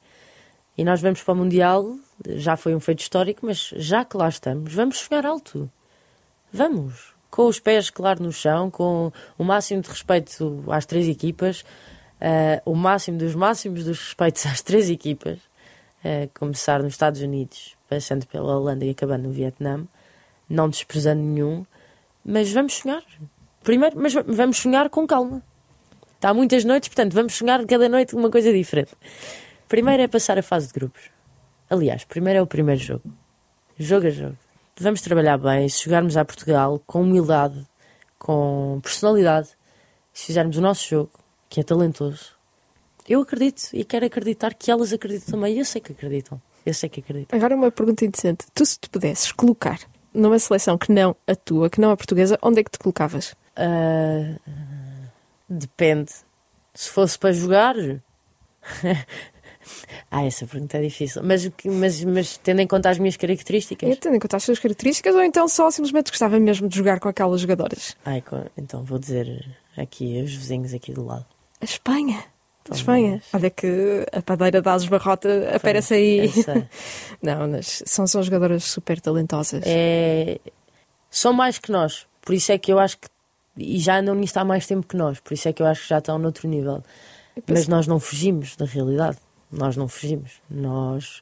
[0.77, 1.97] E nós vamos para o Mundial,
[2.35, 5.67] já foi um feito histórico, mas já que lá estamos, vamos sonhar alto.
[6.53, 7.16] Vamos.
[7.29, 11.61] Com os pés, claro, no chão, com o máximo de respeito às três equipas,
[12.21, 15.37] uh, o máximo dos máximos dos respeitos às três equipas,
[16.03, 19.85] uh, começar nos Estados Unidos, passando pela Holanda e acabando no Vietnã,
[20.49, 21.65] não desprezando nenhum,
[22.23, 23.03] mas vamos sonhar.
[23.63, 25.43] Primeiro, mas vamos sonhar com calma.
[26.15, 28.91] Está muitas noites, portanto, vamos sonhar cada noite uma coisa diferente.
[29.67, 31.11] Primeiro é passar a fase de grupos.
[31.69, 33.03] Aliás, primeiro é o primeiro jogo.
[33.77, 34.37] Jogo a jogo.
[34.79, 37.65] Vamos trabalhar bem, se jogarmos a Portugal com humildade,
[38.19, 39.49] com personalidade,
[40.13, 41.11] se fizermos o nosso jogo,
[41.49, 42.37] que é talentoso,
[43.07, 45.57] eu acredito e quero acreditar que elas acreditam também.
[45.57, 46.41] Eu sei que acreditam.
[46.65, 47.37] Eu sei que acreditam.
[47.37, 48.45] Agora uma pergunta interessante.
[48.53, 49.79] Tu, se te pudesses colocar
[50.13, 53.33] numa seleção que não a tua, que não a portuguesa, onde é que te colocavas?
[53.57, 54.37] Uh,
[55.47, 56.11] depende.
[56.73, 57.75] Se fosse para jogar.
[60.09, 61.21] ah, essa pergunta é difícil.
[61.23, 63.89] Mas, mas, mas tendo em conta as minhas características.
[63.89, 66.99] É, tendo em conta as suas características, ou então só simplesmente gostava mesmo de jogar
[66.99, 67.95] com aquelas jogadoras?
[68.05, 68.23] Ai,
[68.57, 69.45] então vou dizer
[69.77, 71.25] aqui os vizinhos aqui do lado.
[71.61, 72.23] A Espanha.
[72.69, 73.21] A Espanha.
[73.33, 76.29] Olha que a padeira da Ases Barrota aparece aí.
[77.21, 79.63] Não, mas são, são jogadoras super talentosas.
[79.65, 80.39] É...
[81.09, 82.05] São mais que nós.
[82.21, 83.07] Por isso é que eu acho que
[83.57, 85.81] e já andam nisto há mais tempo que nós, por isso é que eu acho
[85.81, 86.83] que já estão noutro nível.
[87.47, 89.17] Mas nós não fugimos da realidade,
[89.51, 90.41] nós não fugimos.
[90.49, 91.21] Nós,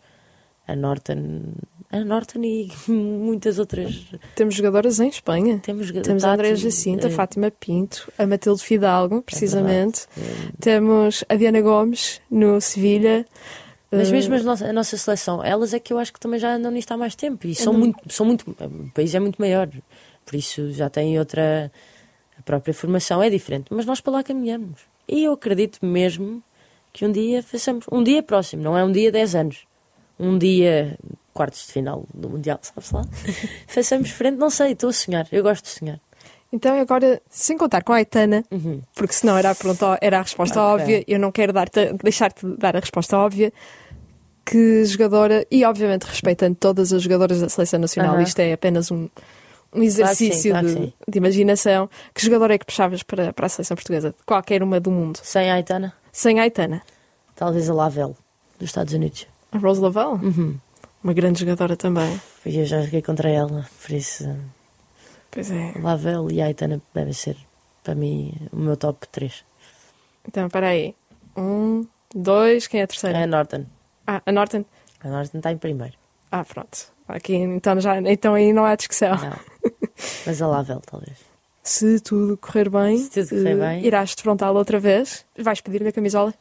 [0.68, 1.54] a Norton,
[1.92, 4.06] a Norton e muitas outras.
[4.36, 5.60] Temos jogadoras em Espanha.
[5.60, 7.14] Temos, Temos a Andréa Jacinta, a é.
[7.14, 10.08] Fátima Pinto, a Matilde Fidalgo, precisamente.
[10.18, 13.26] É Temos a Diana Gomes no Sevilha.
[13.92, 16.54] Mas mesmo a nossa, a nossa, seleção, elas é que eu acho que também já
[16.54, 18.50] andam nisto há mais tempo e são muito, são muito.
[18.50, 19.70] O país é muito maior,
[20.26, 21.72] por isso já têm outra
[22.38, 24.82] a própria formação é diferente, mas nós para lá caminhamos.
[25.08, 26.44] E eu acredito mesmo
[26.96, 29.68] que um dia façamos, um dia próximo, não é um dia 10 anos,
[30.18, 30.98] um dia
[31.34, 33.04] quartos de final do Mundial, sabe-se lá?
[33.68, 36.00] façamos frente, não sei, estou a sonhar, eu gosto de sonhar.
[36.54, 38.82] Então, agora, sem contar com a Aitana, uhum.
[38.96, 41.52] porque senão era a, pergunta, era a resposta óbvia, eu não quero
[42.02, 43.52] deixar-te dar a resposta óbvia.
[44.46, 48.22] Que jogadora, e obviamente respeitando todas as jogadoras da seleção nacional, uhum.
[48.22, 49.10] isto é apenas um,
[49.74, 51.90] um exercício claro sim, claro de, de, imaginação.
[52.14, 54.14] Que jogador é que puxavas para, para a seleção portuguesa?
[54.24, 55.20] Qualquer uma do mundo.
[55.24, 55.94] Sem a Aitana?
[56.16, 56.82] Sem a Aitana.
[57.36, 58.16] Talvez a Lavelle,
[58.58, 59.28] dos Estados Unidos.
[59.52, 60.26] A Rose Lavelle?
[60.26, 60.58] Uhum.
[61.04, 62.22] Uma grande jogadora também.
[62.46, 64.24] E eu já joguei contra ela, por isso.
[65.30, 65.74] Pois é.
[65.78, 67.36] Lavelle e a Aitana devem ser,
[67.84, 69.44] para mim, o meu top 3.
[70.26, 70.96] Então, espera aí.
[71.36, 73.22] Um, dois, quem é a terceira?
[73.22, 73.66] A Norton.
[74.08, 74.64] Ah, a Norton?
[75.02, 75.98] A Norton está em primeiro.
[76.32, 76.94] Ah, pronto.
[77.10, 79.18] Aqui, então, já, então aí não há discussão.
[79.18, 79.38] Não.
[80.26, 81.35] Mas a Lavel, talvez.
[81.66, 83.84] Se tudo correr bem, Se tudo correr bem.
[83.84, 85.26] irás defrontá-la outra vez?
[85.36, 86.32] Vais pedir-lhe a camisola?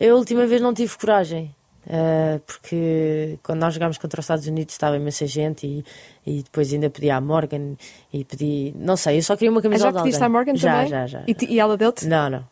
[0.00, 1.54] Eu, a última vez, não tive coragem.
[1.86, 5.84] Uh, porque quando nós jogámos contra os Estados Unidos estava imensa gente e,
[6.26, 7.76] e depois ainda pedi à Morgan
[8.12, 9.90] e pedi, não sei, eu só queria uma camisola.
[9.90, 10.88] Ah, já pediste à Morgan já, também?
[10.88, 11.24] Já, já, já.
[11.28, 12.06] E, e ela deu-te?
[12.06, 12.44] Não, não.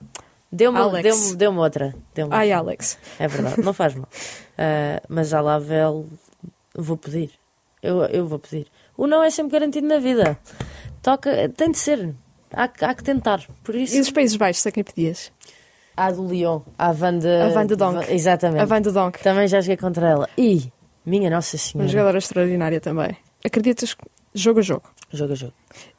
[0.52, 1.94] Deu-me deu deu outra.
[2.14, 2.58] Deu Ai, outra.
[2.58, 2.98] Alex.
[3.18, 4.06] É verdade, não faz mal.
[4.06, 6.06] Uh, mas a Lavel
[6.72, 7.30] vou pedir.
[7.82, 8.68] Eu, eu vou pedir.
[8.96, 10.38] O não é sempre garantido na vida.
[11.02, 12.14] Toca, tem de ser.
[12.52, 13.44] Há, há que tentar.
[13.64, 13.96] Por isso...
[13.96, 15.32] E os Países Baixos, a quem pedias?
[15.96, 17.28] A do Lyon, a Van de.
[17.28, 18.10] A Van de Donk.
[18.10, 18.62] Exatamente.
[18.62, 19.22] A Van de Donk.
[19.22, 20.28] Também já joguei contra ela.
[20.38, 20.72] E,
[21.04, 21.84] minha Nossa Senhora.
[21.84, 23.16] Uma jogadora extraordinária também.
[23.44, 23.94] Acreditas
[24.34, 24.84] jogo a jogo?
[25.12, 25.52] Jogo a jogo.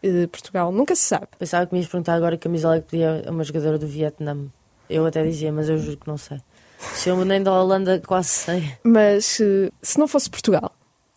[0.04, 1.28] Uh, Portugal, nunca se sabe.
[1.38, 3.86] Pensava que me ias perguntar agora que a camisola que pedia a uma jogadora do
[3.86, 4.48] Vietnã.
[4.90, 6.40] Eu até dizia, mas eu juro que não sei.
[6.80, 8.74] Se eu nem da Holanda quase sei.
[8.84, 10.72] Mas uh, se não fosse Portugal,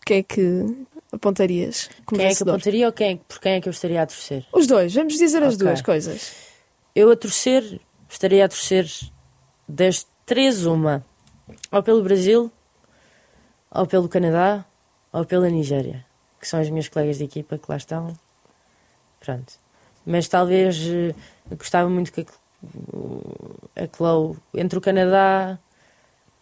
[0.05, 0.67] quem é que
[1.13, 4.07] apontarias como Quem é que apontaria ou quem, por quem é que eu estaria a
[4.07, 4.47] torcer?
[4.53, 5.67] Os dois, vamos dizer as okay.
[5.67, 6.35] duas coisas.
[6.95, 8.89] Eu a torcer, estaria a torcer
[9.69, 11.05] das três uma.
[11.71, 12.51] Ou pelo Brasil,
[13.71, 14.65] ou pelo Canadá,
[15.13, 16.05] ou pela Nigéria.
[16.41, 18.17] Que são as minhas colegas de equipa que lá estão.
[19.21, 19.55] Pronto.
[20.05, 21.15] Mas talvez uh,
[21.57, 22.23] gostava muito que
[23.77, 25.59] a, a Chloe, entre o Canadá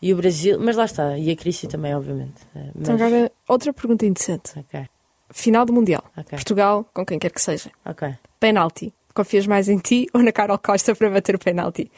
[0.05, 2.35] e o Brasil, mas lá está, e a Crissi também, obviamente.
[2.55, 2.83] Eh, mas...
[2.83, 4.59] Então agora, outra pergunta interessante.
[4.59, 4.85] Okay.
[5.31, 6.05] Final do Mundial.
[6.15, 6.37] Okay.
[6.37, 7.71] Portugal, com quem quer que seja.
[7.87, 8.15] Ok.
[8.39, 8.93] Penalti.
[9.15, 11.91] Confias mais em ti ou na Carol Costa para bater o penalti?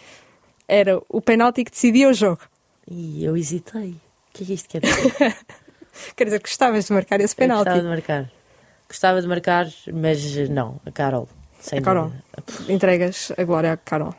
[0.68, 2.42] Era o penalti que decidia o jogo.
[2.88, 3.90] E eu hesitei.
[3.90, 5.36] O que é que isto quer dizer?
[6.14, 7.64] quer dizer, gostavas de marcar esse penalti?
[7.64, 8.32] gostava de marcar.
[8.88, 11.28] Gostava de marcar, mas não, a Carol.
[11.58, 12.12] Sem a Carol.
[12.46, 12.72] Dúvida.
[12.72, 14.14] Entregas a glória à Carol.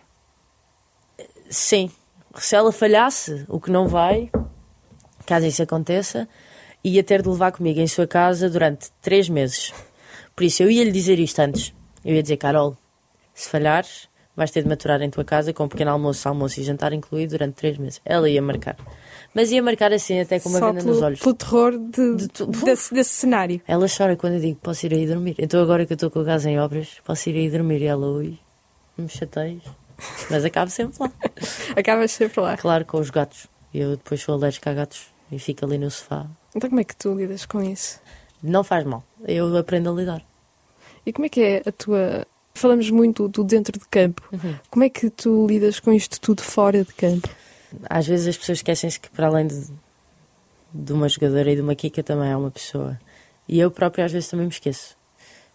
[1.49, 1.89] Sim,
[2.43, 4.29] se ela falhasse, o que não vai,
[5.25, 6.27] caso isso aconteça,
[6.83, 9.73] ia ter de levar comigo em sua casa durante três meses.
[10.35, 11.73] Por isso, eu ia lhe dizer isto antes.
[12.05, 12.77] Eu ia dizer, Carol,
[13.33, 16.63] se falhares, vais ter de maturar em tua casa com um pequeno almoço, almoço e
[16.63, 17.99] jantar incluído durante três meses.
[18.05, 18.77] Ela ia marcar.
[19.33, 21.19] Mas ia marcar assim, até com uma Só venda pelo, nos olhos.
[21.19, 23.59] pelo terror de, De tu- desse, desse cenário.
[23.67, 25.35] Ela chora quando eu digo posso ir aí dormir.
[25.39, 27.81] Então agora que eu estou com a casa em obras, posso ir aí dormir.
[27.81, 28.37] E ela, ui,
[28.97, 29.63] me chateias.
[30.29, 31.11] Mas acabo sempre lá.
[31.75, 32.57] Acabas sempre lá.
[32.57, 33.47] Claro, com os gatos.
[33.73, 36.27] Eu depois sou alérgica a gatos e fico ali no sofá.
[36.55, 37.99] Então como é que tu lidas com isso?
[38.41, 39.03] Não faz mal.
[39.25, 40.23] Eu aprendo a lidar.
[41.05, 42.25] E como é que é a tua.
[42.53, 44.27] Falamos muito do dentro de campo.
[44.69, 47.29] Como é que tu lidas com isto tudo fora de campo?
[47.89, 49.67] Às vezes as pessoas esquecem-se que para além de,
[50.73, 52.99] de uma jogadora e de uma Kika também há uma pessoa.
[53.47, 54.96] E eu própria às vezes também me esqueço.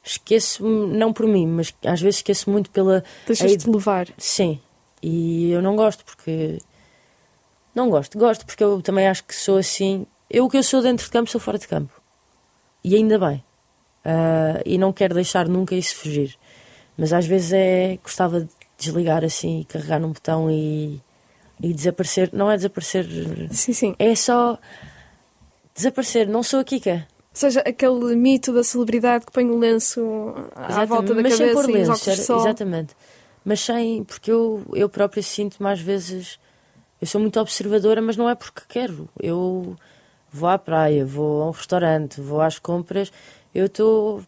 [0.05, 3.05] Esqueço-me, não por mim, mas às vezes esqueço muito pela.
[3.27, 4.09] Deixas-te levar.
[4.19, 4.61] Sim.
[5.01, 6.59] E eu não gosto porque.
[7.75, 8.19] Não gosto.
[8.19, 10.07] Gosto porque eu também acho que sou assim.
[10.29, 11.93] Eu o que eu sou dentro de campo sou fora de campo.
[12.83, 13.45] E ainda bem.
[14.05, 16.37] Ah, e não quero deixar nunca isso fugir.
[16.97, 17.99] Mas às vezes é.
[18.03, 21.01] Gostava de desligar assim e carregar num botão e.
[21.61, 22.31] e desaparecer.
[22.33, 23.07] Não é desaparecer.
[23.53, 23.95] Sim, sim.
[23.99, 24.59] É só.
[25.75, 26.27] Desaparecer.
[26.29, 27.07] Não sou a Kika.
[27.33, 30.01] Ou seja, aquele mito da celebridade que põe o lenço
[30.55, 32.41] à Exatamente, volta da mas sem cabeça pôr e os óculos era-.
[32.41, 32.97] Exatamente.
[33.43, 36.39] Mas sem, porque eu, eu própria sinto-me às vezes.
[37.01, 39.09] Eu sou muito observadora, mas não é porque quero.
[39.19, 39.77] Eu
[40.31, 43.11] vou à praia, vou a um restaurante, vou às compras.
[43.55, 44.23] Eu estou.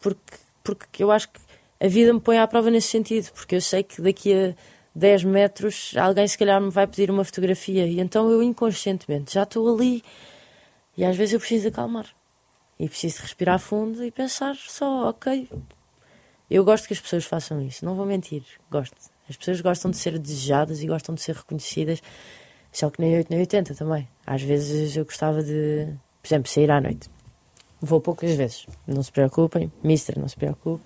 [0.00, 1.40] Porque, porque eu acho que
[1.78, 3.30] a vida me põe à prova nesse sentido.
[3.32, 4.54] Porque eu sei que daqui a
[4.94, 7.86] 10 metros alguém se calhar me vai pedir uma fotografia.
[7.86, 10.02] E então eu inconscientemente já estou ali.
[10.96, 12.17] E às vezes eu preciso acalmar.
[12.78, 15.48] E preciso respirar fundo e pensar só, ok,
[16.50, 18.96] eu gosto que as pessoas façam isso, não vou mentir, gosto.
[19.28, 22.00] As pessoas gostam de ser desejadas e gostam de ser reconhecidas,
[22.72, 24.08] só que nem 8 nem 80 também.
[24.26, 27.10] Às vezes eu gostava de, por exemplo, sair à noite.
[27.80, 30.82] Vou poucas vezes, não se preocupem, mister, não se preocupe,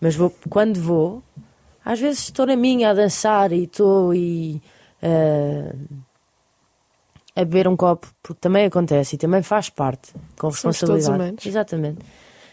[0.00, 1.22] mas vou, quando vou,
[1.84, 4.60] às vezes estou na minha a dançar e estou e,
[5.02, 5.74] ah,
[7.36, 11.48] a beber um copo, porque também acontece e também faz parte, com responsabilidade.
[11.48, 11.98] Exatamente.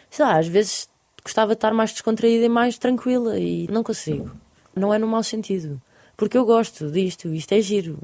[0.09, 0.89] Sei lá, às vezes
[1.23, 4.31] gostava de estar mais descontraída e mais tranquila e não consigo.
[4.75, 5.81] Não é no mau sentido.
[6.17, 7.99] Porque eu gosto disto, isto é giro.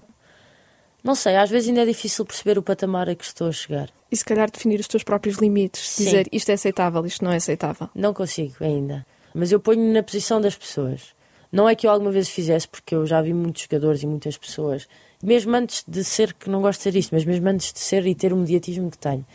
[1.04, 3.90] Não sei, às vezes ainda é difícil perceber o patamar a que estou a chegar.
[4.12, 5.82] E se calhar definir os teus próprios limites.
[5.90, 6.06] Sim.
[6.06, 7.90] Dizer isto é aceitável, isto não é aceitável.
[7.96, 9.06] Não consigo ainda.
[9.34, 11.16] Mas eu ponho-me na posição das pessoas.
[11.52, 14.38] Não é que eu alguma vez fizesse, porque eu já vi muitos jogadores e muitas
[14.38, 14.88] pessoas,
[15.24, 18.06] mesmo antes de ser, que não gosto de ser isto, mas mesmo antes de ser
[18.06, 19.26] e ter o mediatismo que tenho.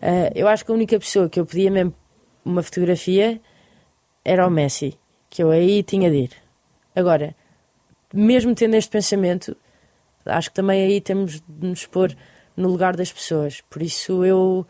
[0.00, 1.94] Ah, eu acho que a única pessoa que eu pedia mesmo
[2.44, 3.40] uma fotografia
[4.24, 4.98] era o Messi,
[5.30, 6.30] que eu aí tinha de ir.
[6.94, 7.34] Agora,
[8.12, 9.56] mesmo tendo este pensamento,
[10.26, 12.16] acho que também aí temos de nos pôr
[12.56, 13.60] no lugar das pessoas.
[13.70, 14.66] Por isso eu,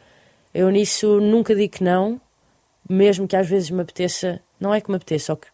[0.53, 2.21] eu nisso nunca digo que não,
[2.89, 5.49] mesmo que às vezes me apeteça, não é que me apeteça, só que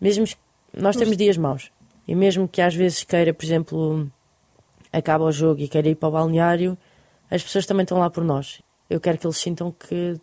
[0.00, 0.24] mesmo
[0.72, 1.70] nós temos dias maus.
[2.06, 4.10] E mesmo que às vezes queira, por exemplo,
[4.92, 6.76] acaba o jogo e queira ir para o balneário,
[7.30, 8.60] as pessoas também estão lá por nós.
[8.90, 10.20] Eu quero que eles sintam que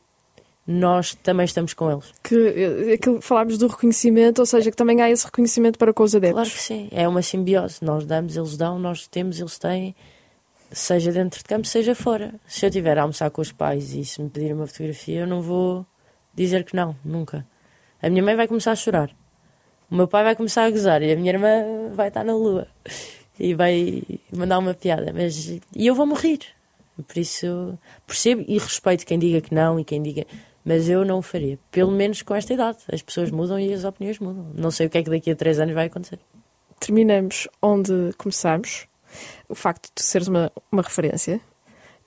[0.68, 2.14] nós também estamos com eles.
[2.24, 6.04] Que eh, aquilo, falámos do reconhecimento, ou seja, que também há esse reconhecimento para com
[6.04, 6.36] os adeptos.
[6.36, 7.84] Claro que sim, é uma simbiose.
[7.84, 9.96] Nós damos, eles dão, nós temos, eles têm,
[10.72, 12.36] seja dentro de campo, seja fora.
[12.46, 15.28] Se eu estiver a almoçar com os pais e se me pedirem uma fotografia, eu
[15.28, 15.84] não vou
[16.36, 17.48] dizer que não, nunca.
[18.00, 19.10] A minha mãe vai começar a chorar,
[19.90, 22.68] o meu pai vai começar a gozar e a minha irmã vai estar na lua
[23.40, 26.40] e vai mandar uma piada, mas e eu vou morrer.
[27.08, 30.26] Por isso percebo e respeito quem diga que não e quem diga.
[30.66, 32.80] Mas eu não o faria, pelo menos com esta idade.
[32.92, 34.52] As pessoas mudam e as opiniões mudam.
[34.54, 36.20] Não sei o que é que daqui a três anos vai acontecer.
[36.80, 38.86] Terminamos onde começamos.
[39.48, 41.40] O facto de seres uma, uma referência.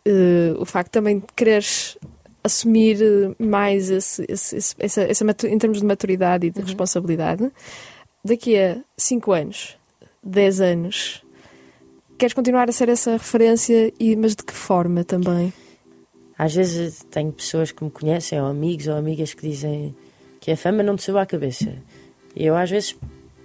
[0.05, 1.97] eh, o facto também de quereres
[2.45, 7.51] assumir eh, mais esse, esse- essa, essa em termos de maturidade e de responsabilidade.
[8.25, 9.77] Daqui a 5 anos,
[10.23, 11.23] 10 anos,
[12.19, 15.53] queres continuar a ser essa referência, e, mas de que forma também?
[16.39, 19.95] Às vezes tenho pessoas que me conhecem, ou amigos ou amigas que dizem
[20.41, 21.73] que a fama não te subiu à cabeça.
[22.35, 22.97] E eu às vezes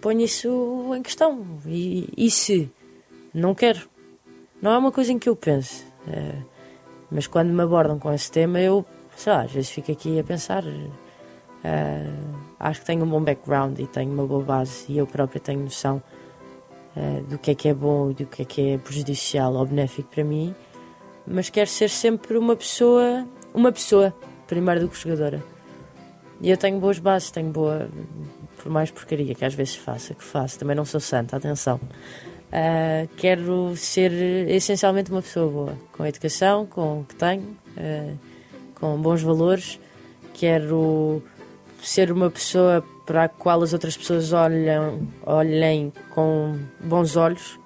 [0.02, 1.46] ponho isso em questão.
[1.66, 2.70] E, e se?
[3.34, 3.88] Não quero.
[4.62, 5.84] Não é uma coisa em que eu penso.
[6.08, 6.36] Eh,
[7.12, 8.86] mas quando me abordam com esse tema, eu,
[9.16, 10.64] sei lá, às vezes fico aqui a pensar.
[11.64, 12.14] eh,
[12.60, 15.62] acho que tenho um bom background e tenho uma boa base e eu própria tenho
[15.62, 16.02] noção
[16.96, 19.66] eh, do que é que é bom e do que é que é prejudicial ou
[19.66, 20.56] benéfico para mim
[21.28, 24.16] mas quero ser sempre uma pessoa, uma pessoa,
[24.48, 25.44] primeiro do que jogadora.
[26.40, 27.90] E eu tenho boas bases, tenho boa,
[28.56, 31.80] por mais porcaria que às vezes faça, que faço, também não sou santa, atenção.
[32.52, 34.12] Ah, quero ser
[34.50, 38.14] essencialmente uma pessoa boa, com a educação, com o que tenho, ah,
[38.76, 39.80] com bons valores,
[40.34, 41.22] quero
[41.82, 47.60] ser uma pessoa para a qual as outras pessoas olham, olhem com bons olhos,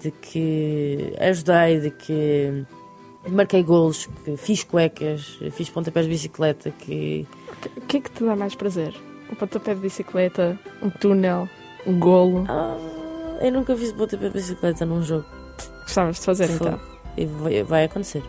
[0.00, 2.64] de que ajudei, de que
[3.28, 7.26] marquei golos, que fiz cuecas, fiz pontapés de bicicleta, que
[7.76, 8.94] O que é que te dá mais prazer?
[9.30, 11.48] Um pontapé de bicicleta, um túnel,
[11.86, 12.44] um golo?
[12.48, 12.95] ah,
[13.40, 15.24] eu nunca fiz pontapé de bicicleta num jogo.
[15.82, 16.78] Gostavas de fazer então?
[17.16, 18.22] E vai, vai acontecer.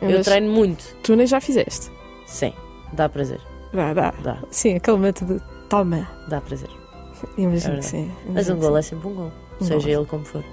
[0.00, 0.84] Eu Mas treino muito.
[1.02, 1.90] Tu nem já fizeste?
[2.26, 2.52] Sim,
[2.92, 3.40] dá prazer.
[3.72, 4.14] Dá, dá.
[4.22, 5.42] Dá, Sim, aquele método.
[5.68, 6.08] Toma.
[6.28, 6.70] dá prazer.
[7.36, 8.10] Imagino É que sim.
[8.26, 9.90] Mas imagino um que gol é sempre um gol, Um seja golo.
[10.00, 10.44] ele como for.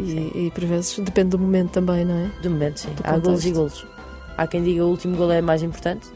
[0.00, 2.30] E, e por vezes depende do momento também, não é?
[2.40, 2.90] Do momento, sim.
[2.90, 3.86] Do Há golos e golos.
[4.36, 6.08] Há quem diga o último gol é mais importante.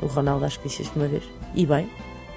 [0.00, 1.22] O Ronaldo acho que disse isto uma vez.
[1.54, 1.88] E bem,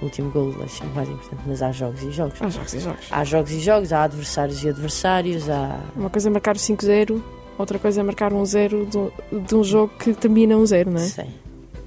[0.02, 1.42] o último gol é sempre mais importante.
[1.46, 2.42] Mas há jogos e jogos.
[2.42, 3.08] Há jogos e jogos.
[3.12, 5.80] Há jogos e jogos, há adversários e adversários, há.
[5.96, 7.22] Uma coisa é marcar o 5-0,
[7.58, 11.02] outra coisa é marcar um 0 de, de um jogo que termina um 0, não
[11.02, 11.06] é?
[11.06, 11.28] Sim.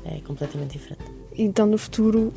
[0.05, 1.03] É completamente diferente.
[1.37, 2.33] Então no futuro,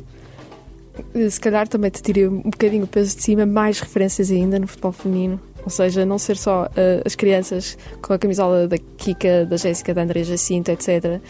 [1.14, 4.58] eh, se calhar também te tiraria um bocadinho o peso de cima, mais referências ainda
[4.58, 5.40] no futebol feminino.
[5.64, 9.92] Ou seja, não ser só eh, as crianças com a camisola da Kika, da Jéssica,
[9.92, 11.20] da Andrea Jacinto, etc.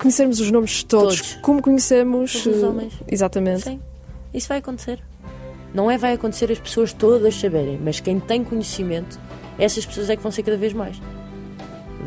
[0.00, 1.34] Conhecermos os nomes todos, Todos.
[1.42, 2.32] como conhecemos.
[2.32, 2.92] Todos os eh, homens.
[3.06, 3.62] Exatamente.
[3.62, 3.80] Sim.
[4.32, 4.98] Isso vai acontecer.
[5.74, 9.20] Não é vai acontecer as pessoas todas saberem, mas quem tem conhecimento,
[9.58, 11.00] essas pessoas é que vão ser cada vez mais.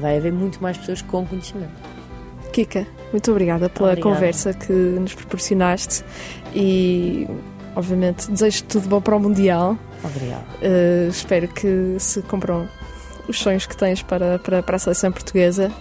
[0.01, 1.71] Vai haver muito mais pessoas com conhecimento.
[2.51, 4.15] Kika, muito obrigada pela Obrigada.
[4.15, 6.03] conversa que nos proporcionaste
[6.53, 7.27] e,
[7.75, 9.77] obviamente, desejo tudo bom para o Mundial.
[10.03, 10.45] Obrigado.
[10.61, 12.67] Uh, espero que se cumpram
[13.33, 15.71] os sonhos que tens para, para, para a seleção portuguesa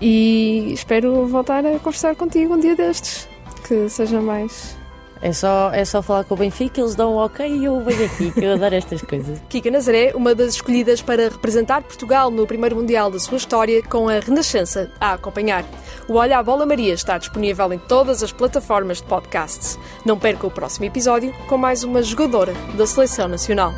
[0.00, 3.28] e espero voltar a conversar contigo um dia destes.
[3.66, 4.76] Que seja mais.
[5.20, 8.04] É só, é só falar com o Benfica, eles dão um ok e eu venho
[8.04, 9.40] aqui, que eu adoro estas coisas.
[9.50, 14.08] Kika Nazaré, uma das escolhidas para representar Portugal no primeiro Mundial da sua história, com
[14.08, 15.64] a Renascença a acompanhar.
[16.08, 19.76] O Olha a Bola Maria está disponível em todas as plataformas de podcasts.
[20.04, 23.74] Não perca o próximo episódio com mais uma jogadora da Seleção Nacional.